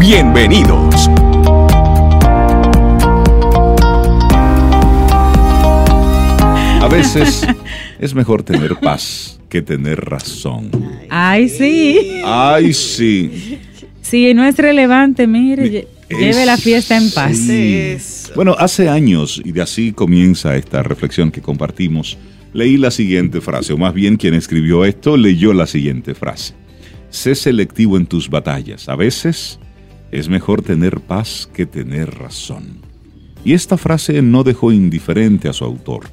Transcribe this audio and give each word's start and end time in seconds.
Bienvenidos. 0.00 1.10
A 6.80 6.88
veces 6.90 7.46
es 7.98 8.14
mejor 8.14 8.42
tener 8.42 8.76
paz 8.76 9.38
que 9.50 9.60
tener 9.60 10.00
razón. 10.00 10.70
Ay, 11.10 11.50
sí. 11.50 12.22
Ay, 12.24 12.72
sí. 12.72 13.58
Sí, 14.00 14.32
no 14.32 14.42
es 14.42 14.56
relevante, 14.56 15.26
mire, 15.26 15.86
lleve 16.08 16.46
la 16.46 16.56
fiesta 16.56 16.96
en 16.96 17.10
paz. 17.10 18.32
Bueno, 18.34 18.56
hace 18.58 18.88
años, 18.88 19.42
y 19.44 19.52
de 19.52 19.60
así 19.60 19.92
comienza 19.92 20.56
esta 20.56 20.82
reflexión 20.82 21.30
que 21.30 21.42
compartimos, 21.42 22.16
leí 22.54 22.78
la 22.78 22.90
siguiente 22.90 23.42
frase, 23.42 23.74
o 23.74 23.76
más 23.76 23.92
bien 23.92 24.16
quien 24.16 24.32
escribió 24.32 24.86
esto 24.86 25.18
leyó 25.18 25.52
la 25.52 25.66
siguiente 25.66 26.14
frase. 26.14 26.54
Sé 27.10 27.34
selectivo 27.34 27.98
en 27.98 28.06
tus 28.06 28.30
batallas. 28.30 28.88
A 28.88 28.96
veces 28.96 29.60
es 30.12 30.28
mejor 30.28 30.62
tener 30.62 31.00
paz 31.00 31.48
que 31.52 31.66
tener 31.66 32.14
razón. 32.14 32.78
Y 33.44 33.54
esta 33.54 33.76
frase 33.76 34.20
no 34.22 34.44
dejó 34.44 34.72
indiferente 34.72 35.48
a 35.48 35.52
su 35.52 35.64
autor. 35.64 36.06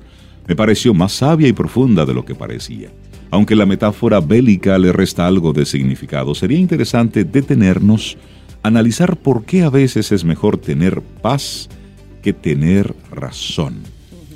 Me 0.47 0.55
pareció 0.55 0.93
más 0.93 1.11
sabia 1.11 1.47
y 1.47 1.53
profunda 1.53 2.05
de 2.05 2.13
lo 2.13 2.23
que 2.23 2.35
parecía. 2.35 2.89
Aunque 3.29 3.55
la 3.55 3.65
metáfora 3.65 4.21
bélica 4.21 4.77
le 4.77 4.93
resta 4.93 5.27
algo 5.27 5.51
de 5.51 5.65
significado, 5.65 6.33
sería 6.33 6.57
interesante 6.57 7.25
detenernos, 7.25 8.17
analizar 8.63 9.17
por 9.17 9.43
qué 9.43 9.63
a 9.63 9.69
veces 9.69 10.11
es 10.11 10.23
mejor 10.23 10.57
tener 10.57 11.01
paz 11.01 11.67
que 12.21 12.31
tener 12.31 12.95
razón. 13.11 13.81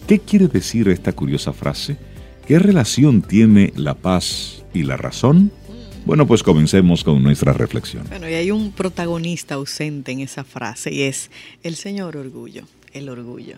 ¿Qué 0.07 0.19
quiere 0.19 0.47
decir 0.47 0.89
esta 0.89 1.13
curiosa 1.13 1.53
frase? 1.53 1.97
¿Qué 2.45 2.59
relación 2.59 3.21
tiene 3.21 3.71
la 3.77 3.93
paz 3.93 4.65
y 4.73 4.83
la 4.83 4.97
razón? 4.97 5.51
Bueno, 6.05 6.25
pues 6.25 6.41
comencemos 6.41 7.03
con 7.03 7.21
nuestra 7.21 7.53
reflexión. 7.53 8.05
Bueno, 8.09 8.27
y 8.27 8.33
hay 8.33 8.49
un 8.49 8.71
protagonista 8.71 9.55
ausente 9.55 10.11
en 10.11 10.21
esa 10.21 10.43
frase 10.43 10.91
y 10.91 11.03
es 11.03 11.29
el 11.61 11.75
señor 11.75 12.17
orgullo, 12.17 12.63
el 12.93 13.07
orgullo. 13.07 13.57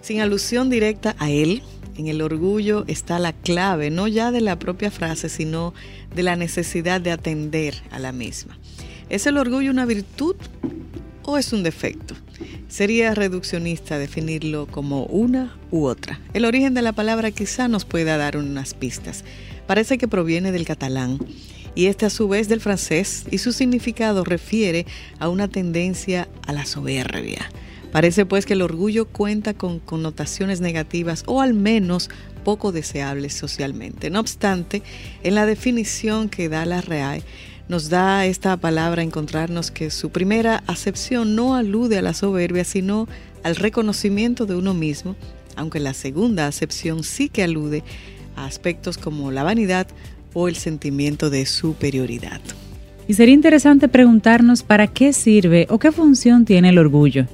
Sin 0.00 0.20
alusión 0.20 0.68
directa 0.68 1.14
a 1.18 1.30
él, 1.30 1.62
en 1.96 2.08
el 2.08 2.22
orgullo 2.22 2.84
está 2.88 3.18
la 3.18 3.32
clave, 3.32 3.90
no 3.90 4.08
ya 4.08 4.32
de 4.32 4.40
la 4.40 4.58
propia 4.58 4.90
frase, 4.90 5.28
sino 5.28 5.74
de 6.14 6.22
la 6.24 6.36
necesidad 6.36 7.00
de 7.00 7.12
atender 7.12 7.74
a 7.90 8.00
la 8.00 8.12
misma. 8.12 8.58
¿Es 9.08 9.26
el 9.26 9.36
orgullo 9.36 9.70
una 9.70 9.86
virtud 9.86 10.34
o 11.22 11.38
es 11.38 11.52
un 11.52 11.62
defecto? 11.62 12.14
Sería 12.68 13.14
reduccionista 13.14 13.96
definirlo 13.96 14.66
como 14.66 15.04
una 15.06 15.56
u 15.70 15.86
otra. 15.86 16.20
El 16.34 16.44
origen 16.44 16.74
de 16.74 16.82
la 16.82 16.92
palabra 16.92 17.30
quizá 17.30 17.68
nos 17.68 17.84
pueda 17.84 18.16
dar 18.16 18.36
unas 18.36 18.74
pistas. 18.74 19.24
Parece 19.68 19.98
que 19.98 20.08
proviene 20.08 20.52
del 20.52 20.66
catalán 20.66 21.18
y 21.76 21.86
este 21.86 22.06
a 22.06 22.10
su 22.10 22.26
vez 22.26 22.48
del 22.48 22.60
francés 22.60 23.26
y 23.30 23.38
su 23.38 23.52
significado 23.52 24.24
refiere 24.24 24.86
a 25.20 25.28
una 25.28 25.46
tendencia 25.46 26.26
a 26.44 26.52
la 26.52 26.66
soberbia. 26.66 27.48
Parece 27.92 28.26
pues 28.26 28.44
que 28.46 28.54
el 28.54 28.62
orgullo 28.62 29.06
cuenta 29.06 29.54
con 29.54 29.78
connotaciones 29.78 30.60
negativas 30.60 31.22
o 31.26 31.40
al 31.40 31.54
menos 31.54 32.10
poco 32.44 32.72
deseables 32.72 33.34
socialmente. 33.34 34.10
No 34.10 34.20
obstante, 34.20 34.82
en 35.22 35.34
la 35.34 35.46
definición 35.46 36.28
que 36.28 36.48
da 36.48 36.64
la 36.64 36.80
REAE, 36.80 37.22
nos 37.68 37.88
da 37.88 38.26
esta 38.26 38.56
palabra 38.56 39.02
encontrarnos 39.02 39.70
que 39.70 39.90
su 39.90 40.10
primera 40.10 40.62
acepción 40.66 41.34
no 41.34 41.54
alude 41.56 41.98
a 41.98 42.02
la 42.02 42.14
soberbia, 42.14 42.64
sino 42.64 43.08
al 43.42 43.56
reconocimiento 43.56 44.46
de 44.46 44.54
uno 44.54 44.72
mismo, 44.72 45.16
aunque 45.56 45.80
la 45.80 45.94
segunda 45.94 46.46
acepción 46.46 47.02
sí 47.02 47.28
que 47.28 47.42
alude 47.42 47.82
a 48.36 48.44
aspectos 48.44 48.98
como 48.98 49.32
la 49.32 49.42
vanidad 49.42 49.88
o 50.38 50.48
el 50.48 50.56
sentimiento 50.56 51.30
de 51.30 51.46
superioridad. 51.46 52.42
Y 53.08 53.14
sería 53.14 53.32
interesante 53.32 53.88
preguntarnos 53.88 54.62
para 54.62 54.86
qué 54.86 55.14
sirve 55.14 55.66
o 55.70 55.78
qué 55.78 55.92
función 55.92 56.44
tiene 56.44 56.68
el 56.68 56.78
orgullo. 56.78 57.24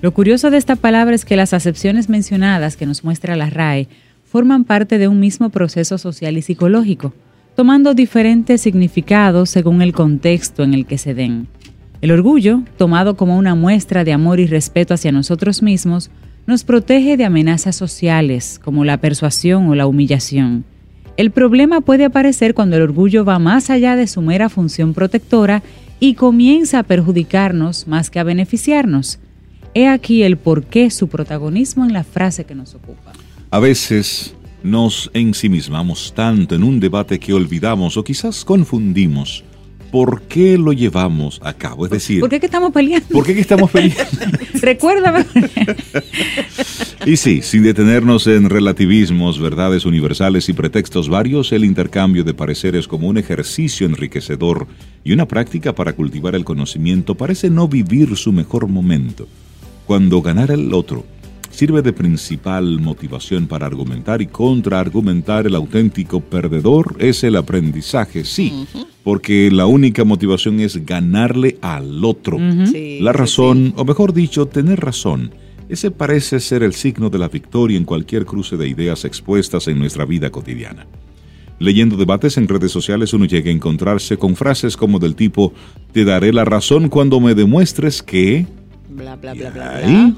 Lo 0.00 0.14
curioso 0.14 0.50
de 0.50 0.56
esta 0.56 0.74
palabra 0.74 1.14
es 1.14 1.26
que 1.26 1.36
las 1.36 1.52
acepciones 1.52 2.08
mencionadas 2.08 2.78
que 2.78 2.86
nos 2.86 3.04
muestra 3.04 3.36
la 3.36 3.50
RAE 3.50 3.88
forman 4.24 4.64
parte 4.64 4.96
de 4.96 5.08
un 5.08 5.20
mismo 5.20 5.50
proceso 5.50 5.98
social 5.98 6.38
y 6.38 6.42
psicológico, 6.42 7.12
tomando 7.54 7.92
diferentes 7.92 8.62
significados 8.62 9.50
según 9.50 9.82
el 9.82 9.92
contexto 9.92 10.62
en 10.62 10.72
el 10.72 10.86
que 10.86 10.96
se 10.96 11.12
den. 11.12 11.48
El 12.00 12.12
orgullo, 12.12 12.62
tomado 12.78 13.18
como 13.18 13.36
una 13.36 13.56
muestra 13.56 14.04
de 14.04 14.14
amor 14.14 14.40
y 14.40 14.46
respeto 14.46 14.94
hacia 14.94 15.12
nosotros 15.12 15.62
mismos, 15.62 16.10
nos 16.46 16.64
protege 16.64 17.18
de 17.18 17.26
amenazas 17.26 17.76
sociales 17.76 18.58
como 18.64 18.86
la 18.86 18.96
persuasión 18.96 19.68
o 19.68 19.74
la 19.74 19.86
humillación 19.86 20.64
el 21.18 21.32
problema 21.32 21.80
puede 21.80 22.04
aparecer 22.04 22.54
cuando 22.54 22.76
el 22.76 22.82
orgullo 22.82 23.24
va 23.24 23.40
más 23.40 23.70
allá 23.70 23.96
de 23.96 24.06
su 24.06 24.22
mera 24.22 24.48
función 24.48 24.94
protectora 24.94 25.64
y 25.98 26.14
comienza 26.14 26.78
a 26.78 26.82
perjudicarnos 26.84 27.88
más 27.88 28.08
que 28.08 28.20
a 28.20 28.22
beneficiarnos. 28.22 29.18
He 29.74 29.88
aquí 29.88 30.22
el 30.22 30.36
porqué 30.36 30.92
su 30.92 31.08
protagonismo 31.08 31.84
en 31.84 31.92
la 31.92 32.04
frase 32.04 32.44
que 32.44 32.54
nos 32.54 32.76
ocupa. 32.76 33.12
A 33.50 33.58
veces 33.58 34.36
nos 34.62 35.10
ensimismamos 35.12 36.14
tanto 36.14 36.54
en 36.54 36.62
un 36.62 36.78
debate 36.78 37.18
que 37.18 37.32
olvidamos 37.32 37.96
o 37.96 38.04
quizás 38.04 38.44
confundimos 38.44 39.42
¿por 39.90 40.22
qué 40.22 40.58
lo 40.58 40.72
llevamos 40.72 41.40
a 41.42 41.54
cabo? 41.54 41.84
Es 41.84 41.90
decir, 41.90 42.20
¿por 42.20 42.28
qué 42.28 42.36
estamos 42.36 42.72
peleando? 42.72 43.08
¿Por 43.08 43.24
qué 43.24 43.38
estamos 43.38 43.70
peleando? 43.70 44.04
Recuérdame. 44.54 45.24
y 47.06 47.16
sí, 47.16 47.42
sin 47.42 47.62
detenernos 47.62 48.26
en 48.26 48.50
relativismos, 48.50 49.40
verdades 49.40 49.84
universales 49.84 50.48
y 50.48 50.52
pretextos 50.52 51.08
varios, 51.08 51.52
el 51.52 51.64
intercambio 51.64 52.24
de 52.24 52.34
pareceres 52.34 52.88
como 52.88 53.08
un 53.08 53.18
ejercicio 53.18 53.86
enriquecedor 53.86 54.66
y 55.04 55.12
una 55.12 55.26
práctica 55.26 55.74
para 55.74 55.92
cultivar 55.94 56.34
el 56.34 56.44
conocimiento 56.44 57.14
parece 57.14 57.50
no 57.50 57.68
vivir 57.68 58.16
su 58.16 58.32
mejor 58.32 58.68
momento. 58.68 59.28
Cuando 59.86 60.20
ganar 60.20 60.50
el 60.50 60.74
otro 60.74 61.04
sirve 61.58 61.82
de 61.82 61.92
principal 61.92 62.78
motivación 62.78 63.48
para 63.48 63.66
argumentar 63.66 64.22
y 64.22 64.26
contraargumentar 64.26 65.44
el 65.44 65.56
auténtico 65.56 66.20
perdedor 66.20 66.94
es 67.00 67.24
el 67.24 67.34
aprendizaje, 67.34 68.24
sí 68.24 68.66
porque 69.08 69.50
la 69.50 69.64
única 69.64 70.04
motivación 70.04 70.60
es 70.60 70.84
ganarle 70.84 71.56
al 71.62 72.04
otro. 72.04 72.38
la 72.38 73.10
razón, 73.10 73.72
o 73.76 73.84
mejor 73.86 74.12
dicho, 74.12 74.44
tener 74.44 74.80
razón. 74.80 75.30
Ese 75.70 75.90
parece 75.90 76.40
ser 76.40 76.62
el 76.62 76.74
signo 76.74 77.08
de 77.08 77.18
la 77.18 77.28
victoria 77.28 77.78
en 77.78 77.86
cualquier 77.86 78.26
cruce 78.26 78.58
de 78.58 78.68
ideas 78.68 79.06
expuestas 79.06 79.66
en 79.66 79.78
nuestra 79.78 80.04
vida 80.04 80.28
cotidiana. 80.28 80.86
Leyendo 81.58 81.96
debates 81.96 82.36
en 82.36 82.48
redes 82.48 82.70
sociales 82.70 83.14
uno 83.14 83.24
llega 83.24 83.48
a 83.48 83.54
encontrarse 83.54 84.18
con 84.18 84.36
frases 84.36 84.76
como 84.76 84.98
del 84.98 85.14
tipo, 85.14 85.54
te 85.92 86.04
daré 86.04 86.30
la 86.34 86.44
razón 86.44 86.90
cuando 86.90 87.18
me 87.18 87.34
demuestres 87.34 88.02
que... 88.02 88.46
Bla, 88.90 89.16
bla, 89.16 89.32
bla, 89.32 89.48
bla, 89.48 90.14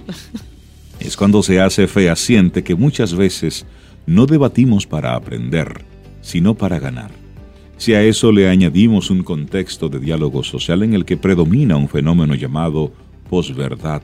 Es 1.00 1.16
cuando 1.16 1.42
se 1.42 1.60
hace 1.60 1.86
fehaciente 1.86 2.62
que 2.62 2.74
muchas 2.74 3.14
veces 3.14 3.66
no 4.06 4.26
debatimos 4.26 4.86
para 4.86 5.14
aprender, 5.14 5.84
sino 6.20 6.54
para 6.54 6.78
ganar. 6.78 7.10
Si 7.78 7.94
a 7.94 8.02
eso 8.02 8.30
le 8.30 8.48
añadimos 8.48 9.10
un 9.10 9.22
contexto 9.22 9.88
de 9.88 9.98
diálogo 9.98 10.44
social 10.44 10.82
en 10.82 10.92
el 10.92 11.06
que 11.06 11.16
predomina 11.16 11.76
un 11.76 11.88
fenómeno 11.88 12.34
llamado 12.34 12.92
posverdad, 13.30 14.02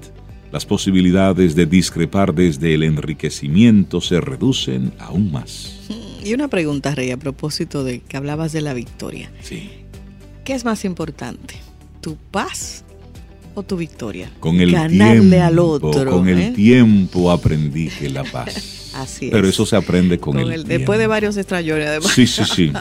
las 0.51 0.65
posibilidades 0.65 1.55
de 1.55 1.67
discrepar 1.67 2.35
desde 2.35 2.73
el 2.73 2.85
enriquecimiento 2.85 4.01
se 4.01 4.23
reducen 4.23 4.93
aún 4.99 5.31
más. 5.31 5.91
Y 6.25 6.33
una 6.33 6.49
pregunta, 6.49 6.95
Rey, 6.95 7.11
a 7.11 7.19
propósito 7.19 7.85
de 7.85 8.01
que 8.01 8.17
hablabas 8.17 8.53
de 8.53 8.63
la 8.63 8.73
victoria. 8.73 9.31
Sí. 9.43 9.69
¿Qué 10.47 10.55
es 10.55 10.65
más 10.65 10.87
importante? 10.87 11.57
¿Tu 12.01 12.17
paz 12.17 12.86
o 13.57 13.63
tu 13.63 13.77
victoria? 13.77 14.31
Con 14.39 14.61
el 14.61 14.71
Ganarle 14.71 15.41
al 15.41 15.59
otro. 15.59 16.11
Con 16.11 16.29
el 16.29 16.39
¿eh? 16.39 16.53
tiempo 16.55 17.31
aprendí 17.31 17.89
que 17.89 18.11
la 18.11 18.23
paz. 18.23 18.75
Así 18.97 19.29
Pero 19.31 19.47
eso 19.47 19.67
se 19.67 19.77
aprende 19.77 20.19
con, 20.19 20.39
el, 20.39 20.65
Después 20.65 20.99
de 20.99 21.07
varios 21.07 21.37
extrañores, 21.37 21.87
además. 21.87 22.13
Sí, 22.13 22.27
sí, 22.27 22.45
sí. 22.45 22.73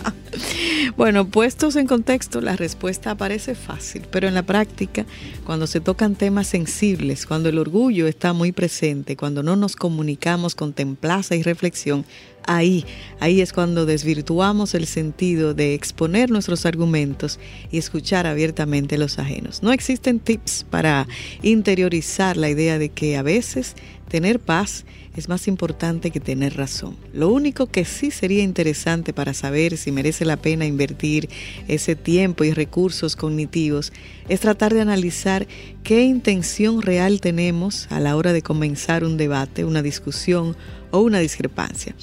bueno, 0.98 1.28
puestos 1.28 1.76
en 1.76 1.88
contexto, 1.88 2.40
la 2.40 2.56
respuesta 2.56 3.16
parece 3.16 3.54
fácil, 3.54 4.04
pero 4.12 4.30
en 4.30 4.34
la 4.34 4.44
práctica, 4.44 5.06
cuando 5.46 5.68
se 5.68 5.82
tocan 5.82 6.16
temas 6.16 6.48
sensibles, 6.48 7.26
cuando 7.26 7.50
el 7.50 7.58
orgullo 7.58 8.08
está 8.08 8.32
muy 8.32 8.54
presente, 8.54 9.18
cuando 9.18 9.44
no 9.44 9.58
nos 9.58 9.76
comunicamos 9.76 10.56
con 10.56 10.72
templaza 10.72 11.36
y 11.36 11.44
reflexión, 11.44 12.06
ahí, 12.48 12.86
ahí 13.20 13.42
es 13.42 13.54
cuando 13.54 13.86
desvirtuamos 13.86 14.74
el 14.74 14.86
sentido 14.86 15.54
de 15.54 15.74
exponer 15.74 16.32
nuestros 16.32 16.66
argumentos 16.66 17.40
y 17.72 17.78
escuchar 17.78 18.28
abiertamente 18.28 18.98
los 18.98 19.20
ajenos. 19.20 19.64
No 19.64 19.72
existen 19.72 20.20
tips 20.20 20.66
para 20.70 21.08
interiorizar 21.42 22.38
la 22.38 22.50
idea 22.50 22.78
de 22.78 22.90
que 22.90 23.18
a 23.18 23.22
veces 23.22 23.76
tener 24.10 24.40
paz 24.40 24.86
es 25.16 25.30
más 25.30 25.48
importante 25.48 26.12
que 26.12 26.20
tener 26.20 26.58
razón. 26.58 26.98
Lo 27.14 27.30
único 27.30 27.68
que 27.68 27.86
sí 27.86 28.12
sería 28.12 28.44
interesante 28.44 29.14
para 29.14 29.34
saber 29.34 29.78
si 29.78 29.92
merece 29.92 30.26
la 30.26 30.38
pena 30.38 30.66
invertir 30.66 31.30
ese 31.68 31.96
tiempo 31.96 32.44
y 32.44 32.54
recursos 32.54 33.16
cognitivos 33.16 33.94
es 34.28 34.42
tratar 34.42 34.74
de 34.74 34.82
analizar 34.82 35.48
qué 35.84 36.04
intención 36.04 36.82
real 36.82 37.22
tenemos 37.22 37.88
a 37.92 38.00
la 38.00 38.16
hora 38.16 38.34
de 38.34 38.42
comenzar 38.42 39.04
un 39.04 39.18
debate, 39.18 39.64
una 39.64 39.82
discusión 39.82 40.56
o 40.92 41.00
una 41.00 41.20
discrepancia. 41.20 41.96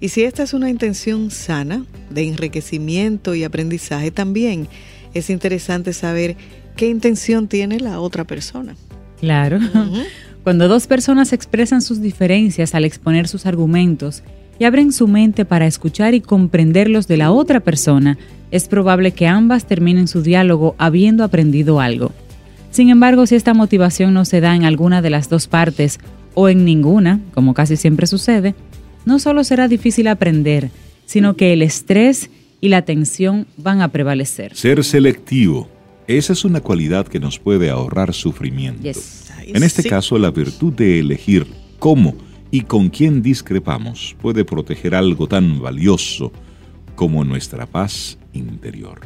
Y 0.00 0.08
si 0.08 0.24
esta 0.24 0.42
es 0.42 0.52
una 0.54 0.70
intención 0.70 1.30
sana, 1.30 1.84
de 2.10 2.28
enriquecimiento 2.28 3.34
y 3.34 3.44
aprendizaje, 3.44 4.10
también 4.10 4.68
es 5.14 5.30
interesante 5.30 5.92
saber 5.92 6.36
qué 6.76 6.88
intención 6.88 7.48
tiene 7.48 7.80
la 7.80 8.00
otra 8.00 8.24
persona. 8.24 8.76
Claro. 9.20 9.58
Cuando 10.44 10.68
dos 10.68 10.86
personas 10.86 11.32
expresan 11.32 11.82
sus 11.82 12.00
diferencias 12.00 12.74
al 12.74 12.84
exponer 12.84 13.26
sus 13.26 13.46
argumentos 13.46 14.22
y 14.58 14.64
abren 14.64 14.92
su 14.92 15.08
mente 15.08 15.44
para 15.44 15.66
escuchar 15.66 16.14
y 16.14 16.20
comprenderlos 16.20 17.08
de 17.08 17.16
la 17.16 17.32
otra 17.32 17.60
persona, 17.60 18.16
es 18.50 18.68
probable 18.68 19.10
que 19.10 19.26
ambas 19.26 19.66
terminen 19.66 20.06
su 20.06 20.22
diálogo 20.22 20.76
habiendo 20.78 21.24
aprendido 21.24 21.80
algo. 21.80 22.12
Sin 22.70 22.90
embargo, 22.90 23.26
si 23.26 23.34
esta 23.34 23.54
motivación 23.54 24.14
no 24.14 24.24
se 24.24 24.40
da 24.40 24.54
en 24.54 24.64
alguna 24.64 25.02
de 25.02 25.10
las 25.10 25.28
dos 25.28 25.48
partes 25.48 25.98
o 26.34 26.48
en 26.48 26.64
ninguna, 26.64 27.20
como 27.34 27.54
casi 27.54 27.76
siempre 27.76 28.06
sucede, 28.06 28.54
no 29.06 29.18
solo 29.18 29.42
será 29.44 29.68
difícil 29.68 30.08
aprender, 30.08 30.70
sino 31.06 31.34
que 31.36 31.54
el 31.54 31.62
estrés 31.62 32.28
y 32.60 32.68
la 32.68 32.82
tensión 32.82 33.46
van 33.56 33.80
a 33.80 33.88
prevalecer. 33.88 34.54
Ser 34.54 34.84
selectivo, 34.84 35.70
esa 36.06 36.34
es 36.34 36.44
una 36.44 36.60
cualidad 36.60 37.06
que 37.06 37.20
nos 37.20 37.38
puede 37.38 37.70
ahorrar 37.70 38.12
sufrimiento. 38.12 38.86
En 39.46 39.62
este 39.62 39.84
caso, 39.84 40.18
la 40.18 40.30
virtud 40.30 40.74
de 40.74 40.98
elegir 40.98 41.46
cómo 41.78 42.14
y 42.50 42.62
con 42.62 42.90
quién 42.90 43.22
discrepamos 43.22 44.16
puede 44.20 44.44
proteger 44.44 44.94
algo 44.94 45.26
tan 45.26 45.60
valioso 45.60 46.32
como 46.94 47.24
nuestra 47.24 47.66
paz 47.66 48.18
interior. 48.32 49.00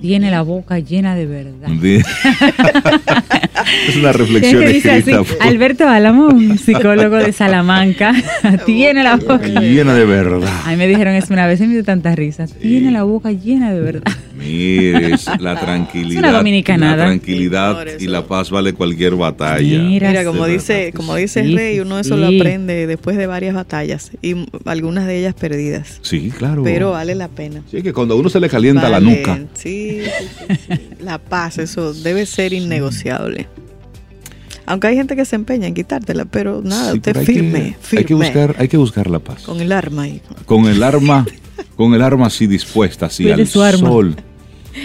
Tiene 0.00 0.30
la 0.30 0.42
boca 0.42 0.78
llena 0.78 1.14
de 1.14 1.26
verdad. 1.26 1.68
es 3.88 3.96
una 3.96 4.12
reflexión 4.12 4.62
escrita 4.62 5.22
Alberto 5.40 5.88
Álamo, 5.88 6.28
psicólogo 6.56 7.16
de 7.16 7.32
Salamanca, 7.32 8.12
tiene 8.66 9.02
la 9.02 9.16
boca 9.16 9.46
llena 9.46 9.94
de 9.94 10.04
verdad. 10.04 10.48
Ay, 10.64 10.76
me 10.76 10.86
dijeron 10.86 11.14
eso 11.14 11.32
una 11.32 11.46
vez 11.46 11.60
y 11.60 11.66
me 11.66 11.74
dio 11.74 11.84
tanta 11.84 12.14
risa. 12.14 12.46
Tiene 12.46 12.90
la 12.90 13.02
boca 13.02 13.32
llena 13.32 13.72
de 13.72 13.80
verdad. 13.80 14.12
Mire, 14.36 15.16
la 15.40 15.58
tranquilidad. 15.58 16.12
Es 16.12 16.68
una 16.68 16.96
La 16.96 16.96
tranquilidad 16.96 17.86
y 17.98 18.06
la 18.06 18.26
paz 18.26 18.50
vale 18.50 18.72
cualquier 18.72 19.14
batalla. 19.14 19.78
Mira, 19.82 20.24
como 20.24 20.46
dice, 20.46 20.92
como 20.94 21.14
dice 21.16 21.40
el 21.40 21.56
rey, 21.56 21.80
uno 21.80 21.98
eso 21.98 22.16
lo 22.16 22.26
aprende 22.26 22.86
después 22.86 23.16
de 23.16 23.26
varias 23.26 23.54
batallas 23.54 24.12
y 24.22 24.46
algunas 24.64 25.06
de 25.06 25.18
ellas 25.18 25.34
perdidas. 25.34 25.98
Sí, 26.02 26.30
claro. 26.36 26.62
Pero 26.62 26.92
vale 26.92 27.14
la 27.14 27.28
pena. 27.28 27.62
Sí, 27.70 27.82
que 27.82 27.92
cuando 27.92 28.16
uno 28.16 28.28
se 28.28 28.40
le 28.40 28.48
calienta 28.48 28.88
la 28.88 29.00
nuca. 29.00 29.40
Sí, 29.54 30.02
la 31.00 31.18
paz, 31.18 31.58
eso 31.58 31.94
debe 31.94 32.26
ser 32.26 32.52
innegociable. 32.52 33.46
Aunque 34.66 34.88
hay 34.88 34.96
gente 34.96 35.14
que 35.16 35.24
se 35.24 35.36
empeña 35.36 35.68
en 35.68 35.74
quitártela, 35.74 36.24
pero 36.24 36.60
nada, 36.62 36.92
usted 36.94 37.24
firme, 37.24 37.76
firme. 37.80 37.98
Hay 38.00 38.04
que 38.04 38.14
buscar, 38.14 38.56
hay 38.58 38.68
que 38.68 38.76
buscar 38.76 39.08
la 39.08 39.20
paz. 39.20 39.42
Con 39.42 39.60
el 39.60 39.72
arma 39.72 40.02
ahí. 40.02 40.20
Con 40.44 40.66
el 40.66 40.82
arma, 40.82 41.24
con 41.76 41.94
el 41.94 42.02
arma 42.02 42.26
así 42.26 42.46
dispuesta, 42.46 43.06
así 43.06 43.30
al 43.30 43.46
sol. 43.46 44.16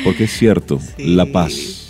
Porque 0.04 0.26
es 0.26 0.32
cierto, 0.32 0.80
la 0.98 1.26
paz. 1.26 1.82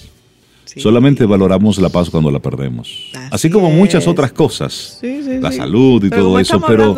Solamente 0.78 1.26
valoramos 1.26 1.78
la 1.80 1.90
paz 1.90 2.10
cuando 2.10 2.32
la 2.32 2.40
perdemos. 2.40 3.12
Así, 3.30 3.50
como 3.50 3.70
muchas 3.72 4.08
otras 4.08 4.32
cosas. 4.32 5.00
la 5.02 5.52
salud 5.52 6.04
y 6.04 6.10
todo 6.10 6.40
eso, 6.40 6.62
pero, 6.66 6.96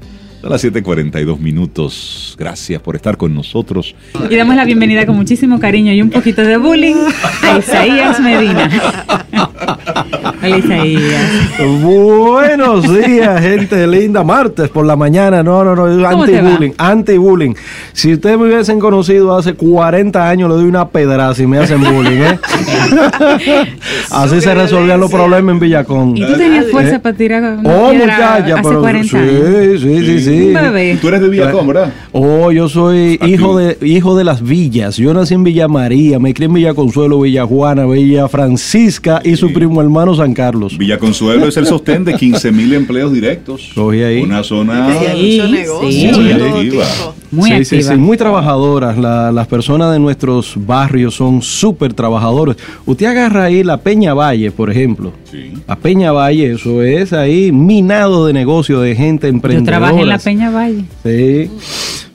Son 0.44 0.52
las 0.52 0.62
7:42 0.62 1.38
minutos. 1.38 2.37
Gracias 2.38 2.82
por 2.82 2.96
estar 2.96 3.17
con 3.17 3.35
nosotros. 3.35 3.94
Y 4.29 4.37
damos 4.37 4.55
la 4.55 4.67
bienvenida 4.67 5.06
con 5.06 5.17
muchísimo 5.17 5.58
cariño 5.58 5.91
y 5.94 6.02
un 6.02 6.11
poquito 6.11 6.43
de 6.43 6.58
bullying 6.58 6.96
a 7.43 7.56
Isaías 7.56 8.20
Medina. 8.20 8.69
Hola 10.44 10.58
Isaías. 10.58 11.58
Buenos 11.82 12.93
días, 12.93 13.41
gente 13.41 13.87
linda. 13.87 14.23
Martes 14.23 14.69
por 14.69 14.85
la 14.85 14.94
mañana. 14.94 15.43
No, 15.43 15.64
no, 15.64 15.75
no. 15.75 16.06
Anti-bullying. 16.06 16.73
Anti-bullying. 16.76 17.55
Si 17.94 18.12
ustedes 18.12 18.38
me 18.38 18.44
hubiesen 18.46 18.79
conocido 18.79 19.35
hace 19.35 19.55
40 19.55 20.29
años, 20.29 20.50
le 20.50 20.56
doy 20.56 20.67
una 20.67 20.88
pedrada 20.88 21.35
si 21.35 21.46
me 21.46 21.58
hacen 21.58 21.81
bullying, 21.81 22.20
¿eh? 22.20 22.38
Así 24.11 24.41
se 24.43 24.55
resolvían 24.55 25.00
los 25.00 25.11
problemas 25.11 25.55
en 25.55 25.61
Villacón. 25.61 26.17
¿Y 26.17 26.26
tú 26.26 26.35
tenías 26.35 26.67
fuerza 26.70 26.99
para 26.99 27.17
tirar 27.17 27.58
Oh, 27.64 27.94
muchacha, 27.94 28.60
pero 28.63 28.81
40 28.81 29.08
sí, 29.08 29.79
sí, 29.79 30.06
sí, 30.06 30.20
sí. 30.20 30.55
Tú 31.01 31.08
eres 31.08 31.22
de 31.22 31.29
Villacón, 31.31 31.67
¿verdad? 31.67 31.93
Oh, 32.13 32.53
yo 32.53 32.69
soy 32.69 33.19
hijo 33.27 33.56
de, 33.56 33.79
hijo 33.81 34.15
de 34.17 34.24
las 34.24 34.43
villas. 34.43 34.96
Yo 34.96 35.15
nací 35.15 35.32
en 35.32 35.44
Villa 35.44 35.69
María, 35.69 36.19
me 36.19 36.34
crié 36.34 36.46
en 36.46 36.55
Villa 36.55 36.74
Consuelo, 36.74 37.20
Villa 37.20 37.46
Juana, 37.46 37.86
Villa 37.86 38.29
Francisca 38.29 39.22
y 39.24 39.36
su 39.36 39.53
primo 39.53 39.81
hermano 39.81 40.15
San 40.15 40.33
Carlos. 40.34 40.76
Villa 40.76 40.98
Consuelo 40.98 41.46
es 41.46 41.56
el 41.56 41.67
sostén 41.67 42.05
de 42.05 42.14
15 42.14 42.53
mil 42.53 42.72
empleos 42.74 43.12
directos. 43.12 43.70
Cogí 43.74 44.03
ahí. 44.03 44.22
Una 44.22 44.43
zona 44.43 44.93
sí, 45.14 45.41
sí, 45.41 46.10
muy 46.12 46.31
activa. 46.32 46.84
Muy, 47.31 47.53
activa. 47.53 47.96
muy 47.96 48.17
trabajadoras. 48.17 48.98
las 48.98 49.46
personas 49.46 49.93
de 49.93 49.98
nuestros 49.98 50.55
barrios 50.56 51.14
son 51.14 51.43
súper 51.43 51.94
trabajadores. 51.94 52.56
Usted 52.86 53.06
agarra 53.06 53.44
ahí 53.44 53.62
la 53.62 53.79
Peña 53.79 54.14
Valle, 54.14 54.50
por 54.50 54.70
ejemplo. 54.70 55.12
Sí. 55.31 55.53
La 55.67 55.76
Peña 55.76 56.12
Valle, 56.12 56.53
eso 56.53 56.82
es 56.82 57.12
ahí 57.12 57.53
minado 57.53 58.26
de 58.26 58.32
negocio 58.32 58.81
de 58.81 58.94
gente 58.94 59.29
emprendedora. 59.29 59.79
Yo 59.79 59.81
trabajé 59.81 60.03
en 60.03 60.08
la 60.08 60.19
Peña 60.19 60.50
Valle. 60.50 60.84
Sí. 61.05 61.50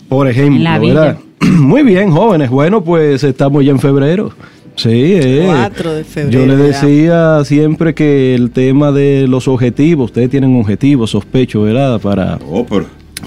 Por 0.07 0.27
ejemplo, 0.27 0.63
la 0.63 0.79
¿verdad? 0.79 1.17
Muy 1.41 1.83
bien, 1.83 2.11
jóvenes. 2.11 2.49
Bueno, 2.49 2.83
pues 2.83 3.23
estamos 3.23 3.63
ya 3.63 3.71
en 3.71 3.79
febrero. 3.79 4.31
Sí, 4.79 4.89
eh. 4.93 5.43
4 5.45 5.93
de 5.93 6.03
febrero. 6.05 6.39
Yo 6.39 6.45
le 6.45 6.55
decía 6.55 7.43
siempre 7.43 7.93
que 7.93 8.33
el 8.33 8.51
tema 8.51 8.93
de 8.93 9.27
los 9.27 9.49
objetivos, 9.49 10.05
ustedes 10.05 10.29
tienen 10.29 10.55
objetivos, 10.57 11.11
sospecho, 11.11 11.63
¿verdad? 11.63 11.99
Para, 11.99 12.39
oh, 12.49 12.65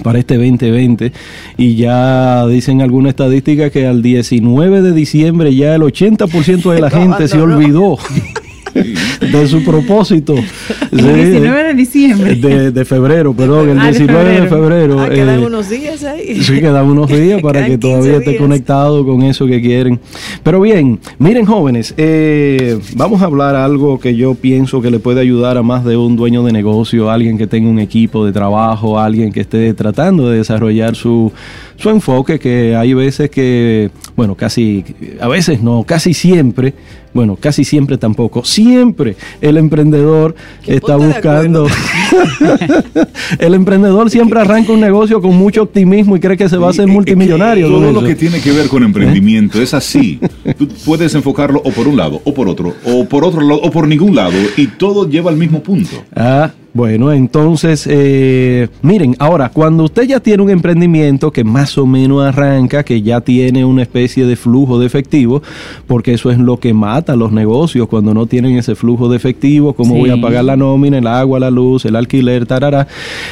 para 0.02 0.18
este 0.18 0.37
2020. 0.37 1.12
Y 1.59 1.76
ya 1.76 2.47
dicen 2.47 2.80
alguna 2.80 3.11
estadística 3.11 3.68
que 3.68 3.87
al 3.87 4.00
19 4.00 4.80
de 4.80 4.92
diciembre 4.92 5.54
ya 5.54 5.75
el 5.75 5.82
80% 5.82 6.73
de 6.73 6.80
la 6.80 6.90
gente 6.90 7.28
se 7.28 7.38
olvidó. 7.38 7.99
de 8.75 9.49
su 9.49 9.64
propósito. 9.64 10.35
El 10.91 11.14
19 11.14 11.64
de 11.64 11.75
diciembre. 11.75 12.35
De, 12.71 12.85
febrero, 12.85 13.35
perdón, 13.35 13.71
el 13.71 13.81
19 13.81 14.37
ah, 14.37 14.41
de 14.41 14.49
febrero. 14.49 15.00
Ah, 15.00 15.09
quedan 15.09 15.43
eh, 15.43 15.47
unos 15.47 15.71
días 15.71 16.05
ahí. 16.05 16.43
Sí, 16.43 16.61
quedan 16.61 16.87
unos 16.87 17.09
días 17.11 17.41
para 17.41 17.64
que 17.67 17.79
todavía 17.79 18.19
esté 18.19 18.37
conectado 18.37 19.05
con 19.05 19.23
eso 19.23 19.47
que 19.47 19.61
quieren. 19.61 20.00
Pero 20.43 20.61
bien, 20.61 21.00
miren 21.19 21.47
jóvenes, 21.47 21.95
eh, 21.97 22.79
vamos 22.95 23.23
a 23.23 23.26
hablar 23.26 23.55
algo 23.55 23.99
que 24.00 24.17
yo 24.17 24.35
pienso 24.35 24.81
que 24.83 24.91
le 24.91 24.99
puede 24.99 25.21
ayudar 25.21 25.57
a 25.57 25.62
más 25.62 25.85
de 25.85 25.97
un 25.97 26.17
dueño 26.17 26.43
de 26.43 26.52
negocio, 26.52 27.11
alguien 27.11 27.38
que 27.38 27.47
tenga 27.47 27.69
un 27.69 27.79
equipo 27.79 28.25
de 28.26 28.33
trabajo, 28.33 28.99
alguien 28.99 29.33
que 29.33 29.41
esté 29.41 29.73
tratando 29.75 30.29
de 30.29 30.38
desarrollar 30.38 30.97
su, 30.97 31.33
su 31.82 31.90
enfoque, 31.90 32.38
que 32.38 32.76
hay 32.76 32.94
veces 32.94 33.28
que, 33.28 33.90
bueno, 34.14 34.36
casi, 34.36 34.84
a 35.20 35.26
veces 35.26 35.60
no, 35.60 35.82
casi 35.82 36.14
siempre, 36.14 36.74
bueno, 37.12 37.34
casi 37.34 37.64
siempre 37.64 37.98
tampoco, 37.98 38.44
siempre 38.44 39.16
el 39.40 39.56
emprendedor 39.56 40.36
está 40.64 40.94
buscando, 40.94 41.66
el 43.40 43.54
emprendedor 43.54 44.10
siempre 44.10 44.40
arranca 44.40 44.72
un 44.72 44.80
negocio 44.80 45.20
con 45.20 45.36
mucho 45.36 45.62
optimismo 45.62 46.14
y 46.14 46.20
cree 46.20 46.36
que 46.36 46.48
se 46.48 46.56
va 46.56 46.68
a 46.68 46.70
hacer 46.70 46.86
multimillonario. 46.86 47.66
todo 47.66 47.90
lo 47.90 48.04
que 48.04 48.14
tiene 48.14 48.40
que 48.40 48.52
ver 48.52 48.68
con 48.68 48.84
emprendimiento 48.84 49.60
es 49.60 49.74
así. 49.74 50.20
Tú 50.56 50.68
puedes 50.84 51.12
enfocarlo 51.16 51.60
o 51.64 51.72
por 51.72 51.88
un 51.88 51.96
lado, 51.96 52.22
o 52.24 52.32
por 52.32 52.48
otro, 52.48 52.76
o 52.84 53.04
por 53.06 53.24
otro 53.24 53.40
lado, 53.40 53.60
o 53.60 53.72
por 53.72 53.88
ningún 53.88 54.14
lado, 54.14 54.38
y 54.56 54.68
todo 54.68 55.08
lleva 55.08 55.32
al 55.32 55.36
mismo 55.36 55.64
punto. 55.64 55.96
Ah, 56.14 56.52
bueno, 56.75 57.12
entonces, 57.12 57.87
eh, 57.91 58.69
miren, 58.81 59.14
ahora, 59.19 59.50
cuando 59.50 59.85
usted 59.85 60.05
ya 60.05 60.21
tiene 60.21 60.43
un 60.43 60.49
emprendimiento 60.49 61.31
que 61.31 61.45
más 61.45 61.76
o 61.76 61.85
menos 61.85 62.25
arranca, 62.25 62.83
que 62.83 63.02
ya 63.02 63.21
tiene 63.21 63.62
una 63.67 63.83
especie 63.83 64.25
de 64.25 64.37
flujo 64.37 64.79
de 64.79 64.87
efectivo, 64.87 65.43
porque 65.87 66.14
eso 66.14 66.31
es 66.31 66.38
lo 66.38 66.59
que 66.59 66.73
mata 66.73 67.14
los 67.14 67.31
negocios 67.31 67.88
cuando 67.88 68.14
no 68.14 68.25
tienen 68.25 68.57
ese 68.57 68.75
flujo 68.75 69.11
de 69.11 69.19
efectivo, 69.19 69.75
cómo 69.75 69.97
voy 69.97 70.09
a 70.09 70.19
pagar 70.19 70.47
la 70.47 70.57
nómina, 70.57 70.97
el 70.97 71.07
agua, 71.07 71.38
la 71.38 71.50
luz, 71.50 71.85
el 71.85 71.95
alquiler, 71.95 72.47
tarara. 72.47 72.88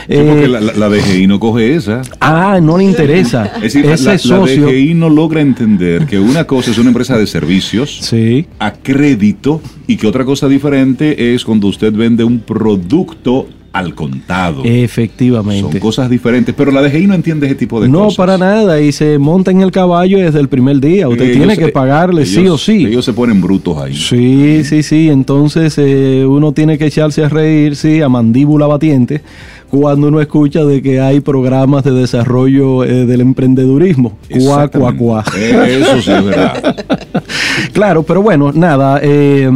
porque 0.06 0.44
eh, 0.44 0.48
la, 0.48 0.60
la, 0.60 0.88
DGI 0.90 1.26
no 1.26 1.40
coge 1.40 1.76
esa. 1.76 2.02
Ah, 2.20 2.60
no 2.62 2.76
le 2.76 2.84
interesa. 2.84 3.46
es 3.56 3.62
decir, 3.62 3.86
ese 3.86 4.04
la, 4.04 4.18
socio, 4.18 4.66
la 4.66 4.72
DGI 4.72 4.92
no 4.92 5.08
logra 5.08 5.40
entender 5.40 6.04
que 6.04 6.18
una 6.18 6.44
cosa 6.44 6.72
es 6.72 6.78
una 6.78 6.88
empresa 6.90 7.16
de 7.16 7.26
servicios 7.26 7.98
sí. 8.02 8.44
a 8.58 8.74
crédito 8.74 9.62
y 9.86 9.96
que 9.96 10.06
otra 10.06 10.26
cosa 10.26 10.46
diferente 10.46 11.34
es 11.34 11.42
cuando 11.44 11.68
usted 11.68 11.92
vende 11.92 12.22
un 12.22 12.40
producto 12.40 13.29
al 13.72 13.94
contado. 13.94 14.62
Efectivamente. 14.64 15.70
Son 15.70 15.80
cosas 15.80 16.10
diferentes, 16.10 16.54
pero 16.56 16.72
la 16.72 16.82
DGI 16.82 17.06
no 17.06 17.14
entiende 17.14 17.46
ese 17.46 17.54
tipo 17.54 17.80
de 17.80 17.88
cosas. 17.88 18.02
No, 18.02 18.16
para 18.16 18.36
nada, 18.36 18.80
y 18.80 18.90
se 18.90 19.18
monta 19.18 19.50
en 19.50 19.60
el 19.60 19.70
caballo 19.70 20.18
desde 20.18 20.40
el 20.40 20.48
primer 20.48 20.80
día. 20.80 21.08
Usted 21.08 21.32
tiene 21.32 21.56
que 21.56 21.68
pagarle 21.68 22.26
sí 22.26 22.48
o 22.48 22.58
sí. 22.58 22.86
Ellos 22.86 23.04
se 23.04 23.12
ponen 23.12 23.40
brutos 23.40 23.78
ahí. 23.78 23.94
Sí, 23.94 24.62
sí, 24.64 24.82
sí. 24.82 25.08
Entonces 25.08 25.76
eh, 25.78 26.24
uno 26.26 26.52
tiene 26.52 26.78
que 26.78 26.86
echarse 26.86 27.22
a 27.22 27.28
reír, 27.28 27.76
sí, 27.76 28.00
a 28.00 28.08
mandíbula 28.08 28.66
batiente 28.66 29.22
cuando 29.70 30.08
uno 30.08 30.20
escucha 30.20 30.64
de 30.64 30.82
que 30.82 31.00
hay 31.00 31.20
programas 31.20 31.84
de 31.84 31.92
desarrollo 31.92 32.84
eh, 32.84 33.06
del 33.06 33.20
emprendedurismo. 33.20 34.18
Cuá, 34.28 34.68
cuá, 34.68 34.92
cuá. 34.96 35.24
Eso 35.36 36.02
sí 36.02 36.10
es 36.10 36.24
verdad. 36.24 36.84
claro, 37.72 38.02
pero 38.02 38.20
bueno, 38.20 38.52
nada, 38.52 38.98
eh, 39.02 39.48